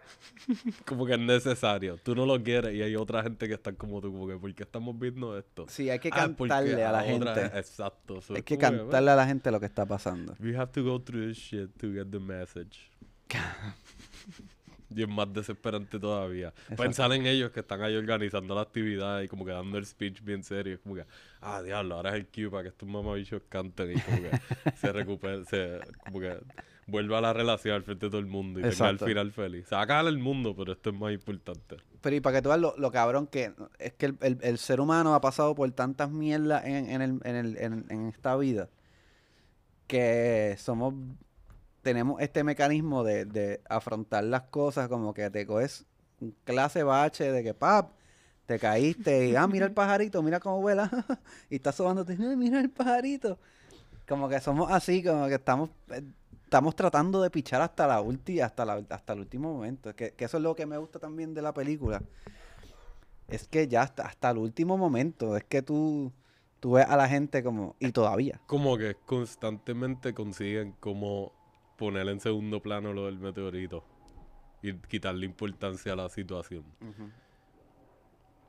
[0.85, 1.97] como que es necesario.
[2.03, 4.53] Tú no lo quieres y hay otra gente que está como tú, como que, ¿por
[4.53, 5.67] qué estamos viendo esto?
[5.69, 7.59] Sí, hay que Ah, cantarle a la otra- gente.
[7.59, 8.21] Exacto.
[8.21, 10.35] so Hay que cantarle a la gente lo que está pasando.
[10.41, 12.91] We have to go through this shit to get the message.
[14.93, 16.49] y es más desesperante todavía.
[16.49, 16.83] Exacto.
[16.83, 20.21] Pensar en ellos que están ahí organizando la actividad y como que dando el speech
[20.23, 20.75] bien serio.
[20.75, 21.07] Es como que,
[21.43, 24.31] ah, diablo, ahora es el cue para que estos mamabichos canten y como que
[24.77, 26.37] se recupere, se, como que
[26.91, 29.05] vuelva a la relación al frente de todo el mundo y tenga Exacto.
[29.07, 29.67] el final feliz.
[29.69, 31.77] Se va a acabar el mundo, pero esto es más importante.
[32.01, 34.59] Pero y para que tú veas lo, lo cabrón que es que el, el- el
[34.59, 38.37] ser humano ha pasado por tantas mierdas en, en, el- en, el- en- en esta
[38.37, 38.69] vida
[39.87, 40.95] que somos
[41.83, 45.87] tenemos este mecanismo de, de afrontar las cosas como que te coges
[46.21, 47.93] un clase bache de que pap
[48.47, 50.91] te caíste y ah mira el pajarito mira cómo vuela
[51.51, 53.39] y estás sobándote "Ah, mira el pajarito
[54.07, 56.03] como que somos así como que estamos eh,
[56.51, 59.95] estamos tratando de pichar hasta la última hasta la, hasta el último momento.
[59.95, 62.03] Que, que eso es lo que me gusta también de la película.
[63.29, 66.13] Es que ya hasta, hasta el último momento es que tú
[66.59, 68.41] tú ves a la gente como y todavía.
[68.49, 71.33] Como que constantemente consiguen como
[71.79, 73.85] poner en segundo plano lo del meteorito
[74.61, 76.65] y quitarle importancia a la situación.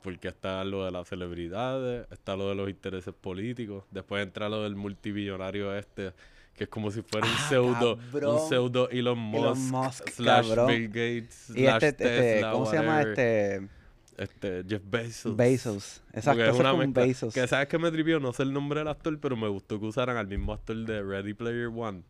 [0.02, 4.64] Porque está lo de las celebridades, está lo de los intereses políticos, después entra lo
[4.64, 6.12] del multibillonario este,
[6.54, 8.34] que es como si fuera un Ah, pseudo, cabrón.
[8.36, 10.66] un pseudo Elon Musk, Elon Musk, slash cabrón.
[10.68, 13.68] Bill Gates, y slash este, este Tesla, cómo se llama este
[14.18, 15.36] este Jeff Bezos.
[15.36, 17.02] Bezos exacto es una mezcla.
[17.04, 19.80] Bezos Que sabes que me tripió, no sé el nombre del actor, pero me gustó
[19.80, 22.02] que usaran al mismo actor de Ready Player One.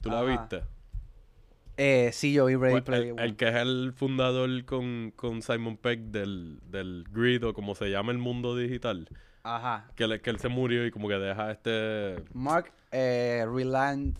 [0.00, 0.62] ¿Tú la viste?
[1.76, 3.24] eh, sí yo vi Ready Pues, Player el, One.
[3.24, 7.90] el que es el fundador con, con Simon Peck del, del Grid o como se
[7.90, 9.08] llama el mundo digital.
[9.42, 9.86] Ajá.
[9.96, 12.22] Que, le- que él se murió y como que deja este...
[12.34, 14.18] Mark eh, Rylance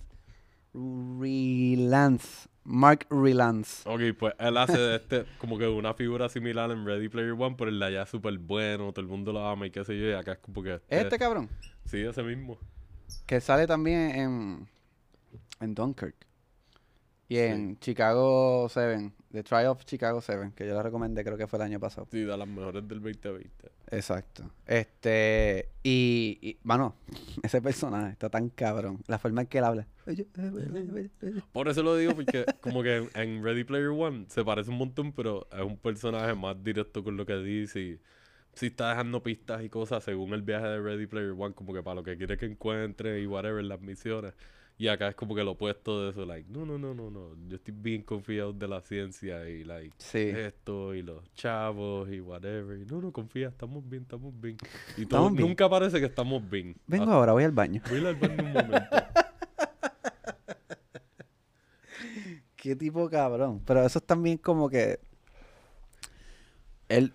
[2.62, 7.08] Mark Rylance Ok, pues él hace de este como que una figura similar en Ready
[7.08, 9.70] Player One, pero el de allá es súper bueno, todo el mundo lo ama y
[9.70, 10.74] qué sé yo, y acá es como que...
[10.88, 11.48] ¿Es este cabrón
[11.86, 12.58] Sí, ese mismo.
[13.26, 14.68] que sale también en
[15.60, 16.14] en Dunkirk
[17.30, 21.46] y en Chicago 7 The Trial of Chicago 7 que yo la recomendé creo que
[21.46, 23.70] fue el año pasado Sí, de las mejores del 2020.
[23.92, 24.50] Exacto.
[24.66, 26.96] Este, y, y, mano,
[27.42, 29.00] ese personaje está tan cabrón.
[29.06, 29.86] La forma en que él habla.
[31.52, 35.12] Por eso lo digo, porque como que en, Ready Player One se parece un montón,
[35.12, 38.00] pero es un personaje más directo con lo que dice y
[38.54, 41.82] sí está dejando pistas y cosas según el viaje de Ready Player One, como que
[41.82, 44.34] para lo que quiere que encuentre y whatever, las misiones.
[44.80, 47.36] Y acá es como que lo opuesto de eso, like, no, no, no, no, no,
[47.48, 50.20] yo estoy bien confiado de la ciencia y like, Sí.
[50.20, 52.78] esto y los chavos y whatever.
[52.78, 54.56] Y no, no, confía, estamos bien, estamos bien.
[54.96, 55.48] Y todo, bien.
[55.48, 56.76] nunca parece que estamos bien.
[56.86, 57.82] Vengo Ah, ahora, voy al baño.
[57.90, 58.96] Voy al baño un momento.
[62.56, 63.60] Qué tipo cabrón.
[63.66, 64.98] Pero eso es también como que.
[66.88, 67.12] Él,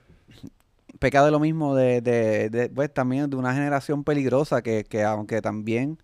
[0.99, 5.01] peca de lo mismo de, de, de, pues también de una generación peligrosa que, que
[5.03, 5.97] aunque también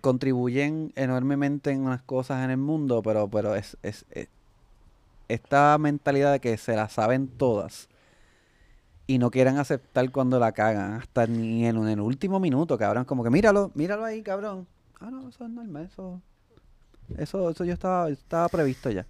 [0.00, 4.28] contribuyen enormemente en unas cosas en el mundo, pero, pero es, es, es-
[5.28, 7.88] esta mentalidad de que se la saben todas
[9.08, 13.04] y no quieren aceptar cuando la cagan, hasta ni en, en el último minuto, cabrón,
[13.04, 14.66] como que míralo, míralo ahí, cabrón.
[15.00, 16.20] Ah, no, eso es normal, eso,
[17.16, 19.06] eso, eso yo estaba, estaba previsto ya.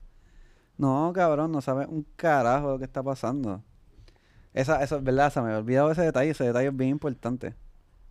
[0.79, 3.63] No, cabrón, no sabes un carajo lo que está pasando.
[4.55, 7.55] Esa, eso es verdad, se me había olvidado ese detalle, ese detalle es bien importante.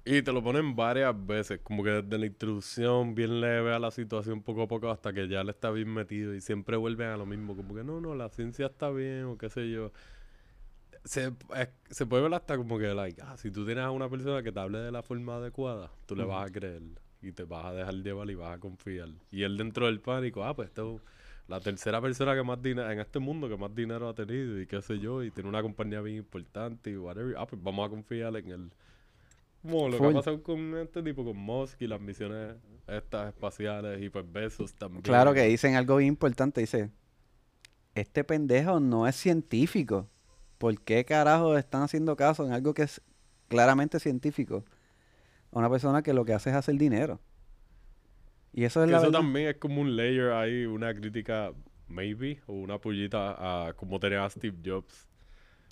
[0.07, 3.89] Y te lo ponen varias veces, como que desde la introducción, bien leve a la
[3.89, 7.17] situación poco a poco, hasta que ya le está bien metido y siempre vuelven a
[7.17, 9.91] lo mismo, como que no, no, la ciencia está bien o qué sé yo.
[11.05, 11.33] Se,
[11.89, 14.51] se puede ver hasta como que, like, ah, si tú tienes a una persona que
[14.51, 16.83] te hable de la forma adecuada, tú le vas a creer
[17.21, 19.09] y te vas a dejar llevar y vas a confiar.
[19.31, 21.01] Y él dentro del pánico, ah, pues esto
[21.47, 24.67] la tercera persona que más dinero, en este mundo que más dinero ha tenido y
[24.67, 27.89] qué sé yo, y tiene una compañía bien importante y whatever, ah, pues vamos a
[27.89, 28.71] confiar en él.
[29.65, 32.55] Como lo que ha pasado con este tipo, con Musk y las misiones
[32.87, 35.01] estas espaciales y pues Besos también.
[35.01, 36.91] Claro que dicen algo bien importante, dice,
[37.95, 40.07] este pendejo no es científico.
[40.57, 43.01] ¿Por qué carajo están haciendo caso en algo que es
[43.47, 44.63] claramente científico?
[45.51, 47.19] A una persona que lo que hace es hacer dinero.
[48.53, 49.19] Y eso es Que la eso verdad.
[49.19, 51.51] también es como un layer ahí, una crítica,
[51.87, 55.09] maybe, o una pullita a como tenía a Steve Jobs.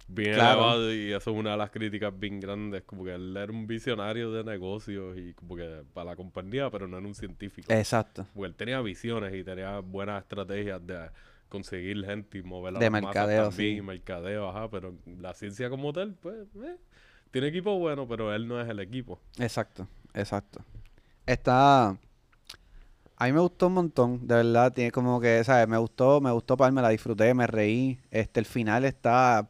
[0.08, 0.60] Bien Claro.
[0.60, 3.66] elevado y eso es una de las críticas bien grandes, como que él era un
[3.68, 7.72] visionario de negocios y como que para la compañía, pero no era un científico.
[7.74, 8.28] Exacto.
[8.34, 11.10] Porque él tenía visiones y tenía buenas estrategias de
[11.50, 13.78] conseguir gente y mover a De mercadeo, también, sí.
[13.78, 16.78] y mercadeo, ajá, pero la ciencia como tal, pues, eh,
[17.32, 19.20] tiene equipo bueno, pero él no es el equipo.
[19.40, 20.64] Exacto, exacto.
[21.26, 21.98] Está.
[23.16, 24.74] A mí me gustó un montón, de verdad.
[24.74, 25.68] Tiene como que, ¿sabes?
[25.68, 27.98] Me gustó, me gustó para me la disfruté, me reí.
[28.12, 29.48] Este, el final está.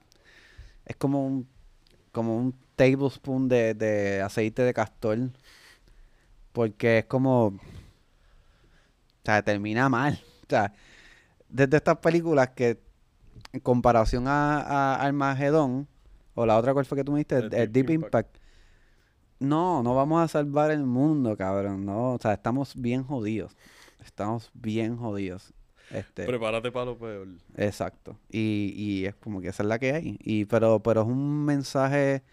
[0.85, 1.47] Es como un.
[2.11, 5.17] Como un tablespoon de, de aceite de castor.
[6.51, 7.47] Porque es como.
[7.47, 7.59] O
[9.23, 10.21] sea, termina mal.
[10.43, 10.73] O sea,
[11.49, 12.81] desde estas películas que.
[13.51, 15.87] En comparación a, a Armagedón.
[16.35, 17.37] O la otra, ¿cuál fue que tú me diste?
[17.37, 18.27] El El, Deep Deep Impact.
[18.27, 18.37] Impact.
[19.39, 21.85] No, no vamos a salvar el mundo, cabrón.
[21.85, 23.55] No, o sea, estamos bien jodidos.
[24.03, 25.53] Estamos bien jodidos.
[25.93, 27.27] Este, Prepárate para lo peor.
[27.55, 28.17] exacto.
[28.31, 30.17] Y, y es como que esa es la que hay.
[30.23, 32.23] Y, pero, pero es un mensaje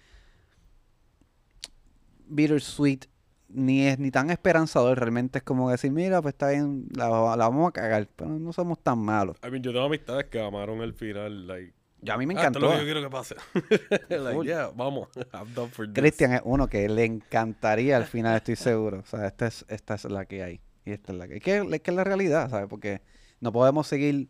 [2.26, 3.06] bittersweet.
[3.52, 4.96] Ni es ni tan esperanzador.
[4.98, 8.06] Realmente es como decir, mira, pues está bien, la, la vamos a cagar.
[8.14, 9.36] Pero no somos tan malos.
[9.44, 12.46] I mean, yo tengo amistades que amaron el final, like, Yo a mí me "Ah,
[12.46, 12.66] esto es encantó.
[12.66, 13.34] lo que yo quiero que pase.
[14.08, 15.94] like, yeah, vamos, I'm done for this.
[16.00, 19.00] Cristian es uno que le encantaría al final, estoy seguro.
[19.00, 20.61] O sea, esta es, esta es la que hay.
[20.84, 21.40] Y esta es la que hay.
[21.40, 22.68] Que, es que es la realidad, ¿sabes?
[22.68, 23.02] Porque
[23.41, 24.28] no podemos seguir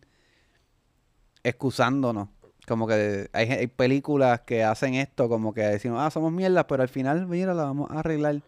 [1.42, 2.28] excusándonos.
[2.66, 6.82] Como que hay, hay películas que hacen esto, como que decimos, ah, somos mierdas, pero
[6.82, 8.40] al final, mira, la vamos a arreglar.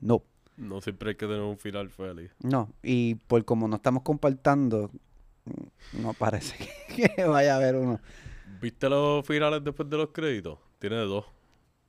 [0.00, 0.22] No,
[0.56, 2.30] No siempre hay que tener un final feliz.
[2.40, 2.70] no.
[2.82, 4.90] Y por como no estamos compartiendo,
[5.94, 6.56] no parece
[7.16, 8.00] que vaya a haber uno.
[8.60, 10.58] ¿Viste los finales después de los créditos?
[10.78, 11.24] Tiene dos.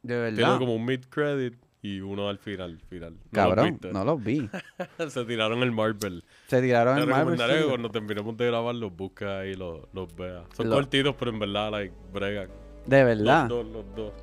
[0.04, 0.58] De Tiene verdad.
[0.60, 2.80] como un mid-credit y uno al final.
[2.90, 3.14] final.
[3.14, 3.92] ¿No los Cabrón, viste?
[3.92, 4.50] no los vi.
[5.10, 6.24] Se tiraron el Marvel.
[6.48, 7.72] Se tiraron Te el Marvel recomendaré que Studios.
[7.72, 10.44] cuando terminemos de grabar los busques ahí y los, los veas.
[10.56, 12.50] Son Lo- cortitos, pero en verdad, like, bregan.
[12.86, 13.48] De verdad.
[13.50, 14.14] Los dos, los dos.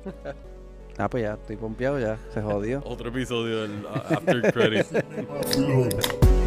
[0.97, 2.17] Ah, pues ya, estoy pompeado ya.
[2.33, 2.81] Se jodió.
[2.85, 4.85] Otro episodio del After Credit.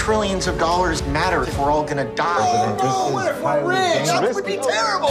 [0.00, 2.76] trillions of dollars matter if we're all gonna die?
[2.80, 4.06] Oh, what if we're rich?
[4.06, 5.10] That would be terrible.